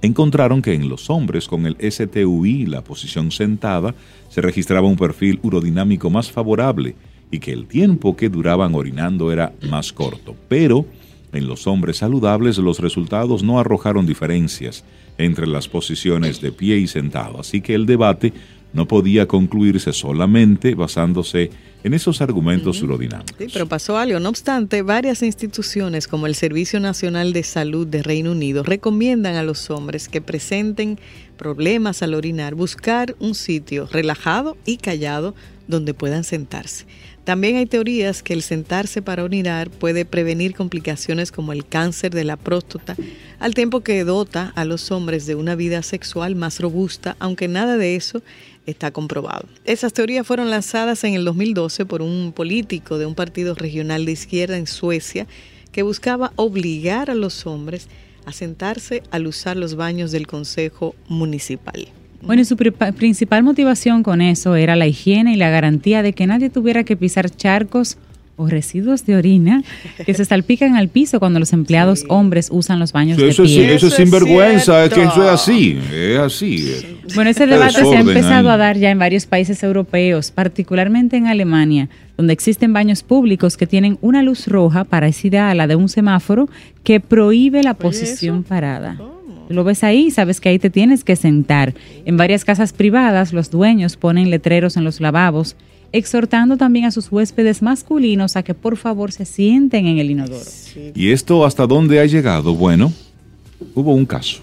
encontraron 0.00 0.62
que 0.62 0.72
en 0.72 0.88
los 0.88 1.10
hombres 1.10 1.46
con 1.46 1.66
el 1.66 1.76
STUI, 1.78 2.64
la 2.64 2.82
posición 2.82 3.30
sentada, 3.30 3.94
se 4.30 4.40
registraba 4.40 4.88
un 4.88 4.96
perfil 4.96 5.38
urodinámico 5.42 6.08
más 6.08 6.30
favorable 6.32 6.96
y 7.30 7.40
que 7.40 7.52
el 7.52 7.66
tiempo 7.66 8.16
que 8.16 8.30
duraban 8.30 8.74
orinando 8.74 9.30
era 9.30 9.52
más 9.68 9.92
corto. 9.92 10.34
Pero 10.48 10.86
en 11.34 11.46
los 11.46 11.66
hombres 11.66 11.98
saludables 11.98 12.56
los 12.56 12.80
resultados 12.80 13.42
no 13.42 13.60
arrojaron 13.60 14.06
diferencias 14.06 14.82
entre 15.18 15.46
las 15.46 15.68
posiciones 15.68 16.40
de 16.40 16.52
pie 16.52 16.78
y 16.78 16.86
sentado, 16.86 17.38
así 17.40 17.60
que 17.60 17.74
el 17.74 17.84
debate 17.84 18.32
no 18.72 18.88
podía 18.88 19.26
concluirse 19.26 19.92
solamente 19.92 20.74
basándose 20.74 21.50
en 21.84 21.94
esos 21.94 22.20
argumentos 22.20 22.82
urodinámicos. 22.82 23.34
Sí, 23.38 23.46
pero 23.52 23.66
pasó 23.66 23.98
algo. 23.98 24.20
No 24.20 24.28
obstante, 24.28 24.82
varias 24.82 25.22
instituciones 25.22 26.06
como 26.06 26.26
el 26.26 26.34
Servicio 26.34 26.80
Nacional 26.80 27.32
de 27.32 27.42
Salud 27.42 27.86
de 27.86 28.02
Reino 28.02 28.32
Unido 28.32 28.62
recomiendan 28.62 29.34
a 29.34 29.42
los 29.42 29.68
hombres 29.70 30.08
que 30.08 30.20
presenten 30.20 30.98
problemas 31.36 32.02
al 32.02 32.14
orinar 32.14 32.54
buscar 32.54 33.16
un 33.18 33.34
sitio 33.34 33.88
relajado 33.90 34.56
y 34.64 34.76
callado 34.76 35.34
donde 35.66 35.94
puedan 35.94 36.24
sentarse. 36.24 36.86
También 37.24 37.54
hay 37.54 37.66
teorías 37.66 38.22
que 38.22 38.32
el 38.32 38.42
sentarse 38.42 39.00
para 39.00 39.22
orinar 39.22 39.70
puede 39.70 40.04
prevenir 40.04 40.54
complicaciones 40.54 41.30
como 41.30 41.52
el 41.52 41.64
cáncer 41.64 42.12
de 42.12 42.24
la 42.24 42.36
próstata, 42.36 42.96
al 43.38 43.54
tiempo 43.54 43.80
que 43.80 44.02
dota 44.02 44.52
a 44.56 44.64
los 44.64 44.90
hombres 44.90 45.26
de 45.26 45.36
una 45.36 45.54
vida 45.54 45.82
sexual 45.82 46.34
más 46.34 46.58
robusta, 46.58 47.16
aunque 47.20 47.46
nada 47.46 47.76
de 47.76 47.94
eso 47.94 48.22
está 48.66 48.90
comprobado. 48.90 49.48
Esas 49.64 49.92
teorías 49.92 50.26
fueron 50.26 50.50
lanzadas 50.50 51.04
en 51.04 51.14
el 51.14 51.24
2012 51.24 51.86
por 51.86 52.02
un 52.02 52.32
político 52.32 52.98
de 52.98 53.06
un 53.06 53.14
partido 53.14 53.54
regional 53.54 54.04
de 54.04 54.12
izquierda 54.12 54.56
en 54.56 54.66
Suecia 54.66 55.26
que 55.72 55.82
buscaba 55.82 56.32
obligar 56.36 57.10
a 57.10 57.14
los 57.14 57.46
hombres 57.46 57.88
a 58.26 58.32
sentarse 58.32 59.02
al 59.10 59.26
usar 59.26 59.56
los 59.56 59.74
baños 59.74 60.12
del 60.12 60.26
Consejo 60.26 60.94
Municipal. 61.08 61.88
Bueno, 62.20 62.44
su 62.44 62.56
principal 62.56 63.42
motivación 63.42 64.04
con 64.04 64.20
eso 64.20 64.54
era 64.54 64.76
la 64.76 64.86
higiene 64.86 65.32
y 65.32 65.36
la 65.36 65.50
garantía 65.50 66.02
de 66.02 66.12
que 66.12 66.28
nadie 66.28 66.50
tuviera 66.50 66.84
que 66.84 66.96
pisar 66.96 67.28
charcos 67.30 67.98
o 68.42 68.48
residuos 68.48 69.06
de 69.06 69.16
orina 69.16 69.62
que 70.04 70.14
se 70.14 70.24
salpican 70.24 70.76
al 70.76 70.88
piso 70.88 71.18
cuando 71.20 71.38
los 71.38 71.52
empleados 71.52 72.04
hombres 72.08 72.48
usan 72.50 72.78
los 72.78 72.92
baños 72.92 73.18
de 73.18 73.28
eso, 73.28 73.44
pie. 73.44 73.74
eso, 73.74 73.86
es 73.86 73.94
sinvergüenza, 73.94 74.84
es 74.84 74.92
que 74.92 75.02
eso 75.02 75.22
es 75.22 75.30
así, 75.30 75.78
es 75.92 76.18
así. 76.18 76.98
Bueno, 77.14 77.30
ese 77.30 77.46
debate 77.46 77.84
se 77.84 77.96
ha 77.96 78.00
empezado 78.00 78.50
a 78.50 78.56
dar 78.56 78.76
ya 78.76 78.90
en 78.90 78.98
varios 78.98 79.26
países 79.26 79.62
europeos, 79.62 80.30
particularmente 80.30 81.16
en 81.16 81.26
Alemania, 81.26 81.88
donde 82.16 82.32
existen 82.32 82.72
baños 82.72 83.02
públicos 83.02 83.56
que 83.56 83.66
tienen 83.66 83.98
una 84.00 84.22
luz 84.22 84.48
roja 84.48 84.84
parecida 84.84 85.50
a 85.50 85.54
la 85.54 85.66
de 85.66 85.76
un 85.76 85.88
semáforo 85.88 86.48
que 86.84 87.00
prohíbe 87.00 87.62
la 87.62 87.74
posición 87.74 88.42
parada. 88.42 88.98
Lo 89.48 89.64
ves 89.64 89.84
ahí, 89.84 90.10
sabes 90.10 90.40
que 90.40 90.48
ahí 90.48 90.58
te 90.58 90.70
tienes 90.70 91.04
que 91.04 91.16
sentar. 91.16 91.74
En 92.04 92.16
varias 92.16 92.44
casas 92.44 92.72
privadas, 92.72 93.32
los 93.32 93.50
dueños 93.50 93.96
ponen 93.96 94.30
letreros 94.30 94.76
en 94.76 94.84
los 94.84 95.00
lavabos 95.00 95.56
exhortando 95.92 96.56
también 96.56 96.86
a 96.86 96.90
sus 96.90 97.12
huéspedes 97.12 97.62
masculinos 97.62 98.36
a 98.36 98.42
que 98.42 98.54
por 98.54 98.76
favor 98.76 99.12
se 99.12 99.24
sienten 99.24 99.86
en 99.86 99.98
el 99.98 100.10
inodoro. 100.10 100.44
¿Y 100.94 101.10
esto 101.10 101.44
hasta 101.44 101.66
dónde 101.66 102.00
ha 102.00 102.06
llegado? 102.06 102.54
Bueno, 102.54 102.92
hubo 103.74 103.94
un 103.94 104.06
caso. 104.06 104.40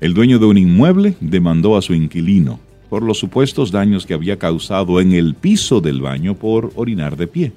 El 0.00 0.14
dueño 0.14 0.38
de 0.38 0.46
un 0.46 0.58
inmueble 0.58 1.16
demandó 1.20 1.76
a 1.76 1.82
su 1.82 1.94
inquilino 1.94 2.60
por 2.88 3.02
los 3.02 3.18
supuestos 3.18 3.72
daños 3.72 4.06
que 4.06 4.14
había 4.14 4.38
causado 4.38 5.00
en 5.00 5.12
el 5.12 5.34
piso 5.34 5.80
del 5.80 6.00
baño 6.00 6.34
por 6.34 6.72
orinar 6.76 7.16
de 7.16 7.26
pie. 7.26 7.52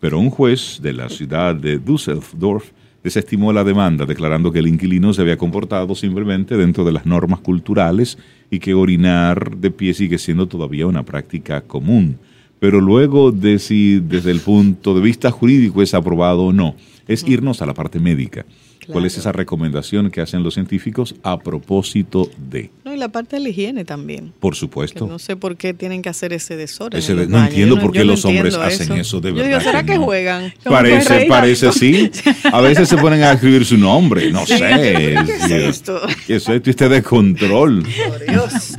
Pero 0.00 0.18
un 0.18 0.30
juez 0.30 0.80
de 0.82 0.92
la 0.92 1.08
ciudad 1.08 1.54
de 1.54 1.78
Düsseldorf 1.78 2.70
desestimó 3.02 3.52
la 3.52 3.64
demanda, 3.64 4.04
declarando 4.06 4.52
que 4.52 4.58
el 4.58 4.68
inquilino 4.68 5.12
se 5.12 5.22
había 5.22 5.38
comportado 5.38 5.94
simplemente 5.94 6.56
dentro 6.56 6.84
de 6.84 6.92
las 6.92 7.06
normas 7.06 7.40
culturales 7.40 8.18
y 8.50 8.58
que 8.58 8.74
orinar 8.74 9.56
de 9.56 9.70
pie 9.70 9.94
sigue 9.94 10.18
siendo 10.18 10.46
todavía 10.46 10.86
una 10.86 11.04
práctica 11.04 11.62
común. 11.62 12.18
Pero 12.58 12.80
luego 12.80 13.32
de 13.32 13.58
si 13.58 14.00
desde 14.00 14.30
el 14.30 14.40
punto 14.40 14.94
de 14.94 15.00
vista 15.00 15.30
jurídico 15.30 15.82
es 15.82 15.94
aprobado 15.94 16.44
o 16.44 16.52
no, 16.52 16.76
es 17.08 17.26
irnos 17.26 17.62
a 17.62 17.66
la 17.66 17.74
parte 17.74 17.98
médica. 17.98 18.44
¿Cuál 18.92 19.06
es 19.06 19.18
esa 19.18 19.32
recomendación 19.32 20.10
que 20.10 20.20
hacen 20.20 20.42
los 20.42 20.54
científicos 20.54 21.14
a 21.22 21.38
propósito 21.38 22.30
de? 22.50 22.70
No, 22.84 22.94
y 22.94 22.96
la 22.96 23.08
parte 23.08 23.36
de 23.36 23.42
la 23.42 23.48
higiene 23.48 23.84
también. 23.84 24.32
Por 24.40 24.54
supuesto. 24.54 25.06
no 25.06 25.18
sé 25.18 25.36
por 25.36 25.56
qué 25.56 25.74
tienen 25.74 26.02
que 26.02 26.08
hacer 26.08 26.32
ese 26.32 26.56
desorden. 26.56 27.30
no 27.30 27.44
entiendo 27.44 27.78
por 27.80 27.92
qué 27.92 28.04
los 28.04 28.24
hombres 28.24 28.54
hacen 28.54 28.92
eso 28.92 29.20
de 29.20 29.32
verdad. 29.32 29.44
Yo 29.44 29.58
digo, 29.58 29.60
¿será 29.60 29.82
que, 29.84 29.96
juegan? 29.96 30.52
Parece, 30.64 31.26
parece 31.26 31.72
sí. 31.72 32.10
A 32.44 32.60
veces 32.60 32.88
se 32.88 32.96
ponen 32.96 33.22
a 33.22 33.32
escribir 33.32 33.64
su 33.64 33.76
nombre. 33.76 34.30
No 34.30 34.44
sé. 34.46 34.58
¿Qué 34.58 35.14
es 35.14 35.50
esto? 35.50 36.00
¿Qué 36.26 36.36
es 36.36 36.48
esto? 36.48 36.70
Este 36.70 36.88
de 36.88 37.02
control. 37.02 37.82
Por 38.08 38.26
Dios. 38.26 38.74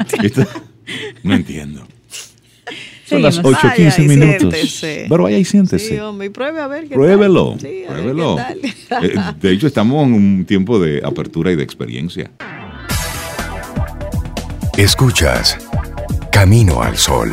No 1.23 1.35
entiendo. 1.35 1.87
Son 3.11 3.21
las 3.21 3.43
8.15 3.43 4.07
minutos. 4.07 4.79
Pero 5.09 5.23
vaya 5.23 5.37
y 5.37 5.43
siéntese. 5.43 5.95
Sí, 5.95 5.99
hombre, 5.99 6.27
y 6.27 6.29
pruebe 6.29 6.61
a 6.61 6.67
ver 6.67 6.87
qué 6.87 6.95
Pruébelo. 6.95 7.57
Sí, 7.59 7.83
pruébelo. 7.85 8.37
Eh, 8.39 9.15
de 9.41 9.51
hecho, 9.51 9.67
estamos 9.67 10.07
en 10.07 10.13
un 10.13 10.45
tiempo 10.45 10.79
de 10.79 11.01
apertura 11.03 11.51
y 11.51 11.57
de 11.57 11.63
experiencia. 11.63 12.31
Escuchas 14.77 15.57
Camino 16.31 16.81
al 16.81 16.95
Sol. 16.95 17.29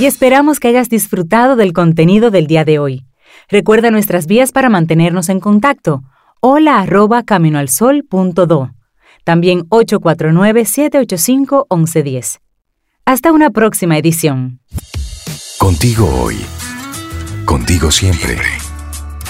Y 0.00 0.06
esperamos 0.06 0.58
que 0.58 0.66
hayas 0.66 0.88
disfrutado 0.88 1.54
del 1.54 1.72
contenido 1.72 2.32
del 2.32 2.48
día 2.48 2.64
de 2.64 2.80
hoy. 2.80 3.04
Recuerda 3.48 3.92
nuestras 3.92 4.26
vías 4.26 4.50
para 4.50 4.68
mantenernos 4.68 5.28
en 5.28 5.38
contacto. 5.38 6.02
Hola 6.40 6.80
arroba 6.80 7.22
caminoalsol.do 7.22 8.79
también 9.24 9.68
849-785-1110. 9.68 12.38
Hasta 13.04 13.32
una 13.32 13.50
próxima 13.50 13.98
edición. 13.98 14.60
Contigo 15.58 16.08
hoy. 16.22 16.38
Contigo 17.44 17.90
siempre. 17.90 18.38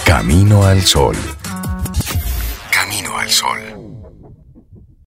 Camino 0.05 0.64
al 0.64 0.83
sol. 0.83 1.16
Camino 2.70 3.16
al 3.16 3.31
sol. 3.31 3.79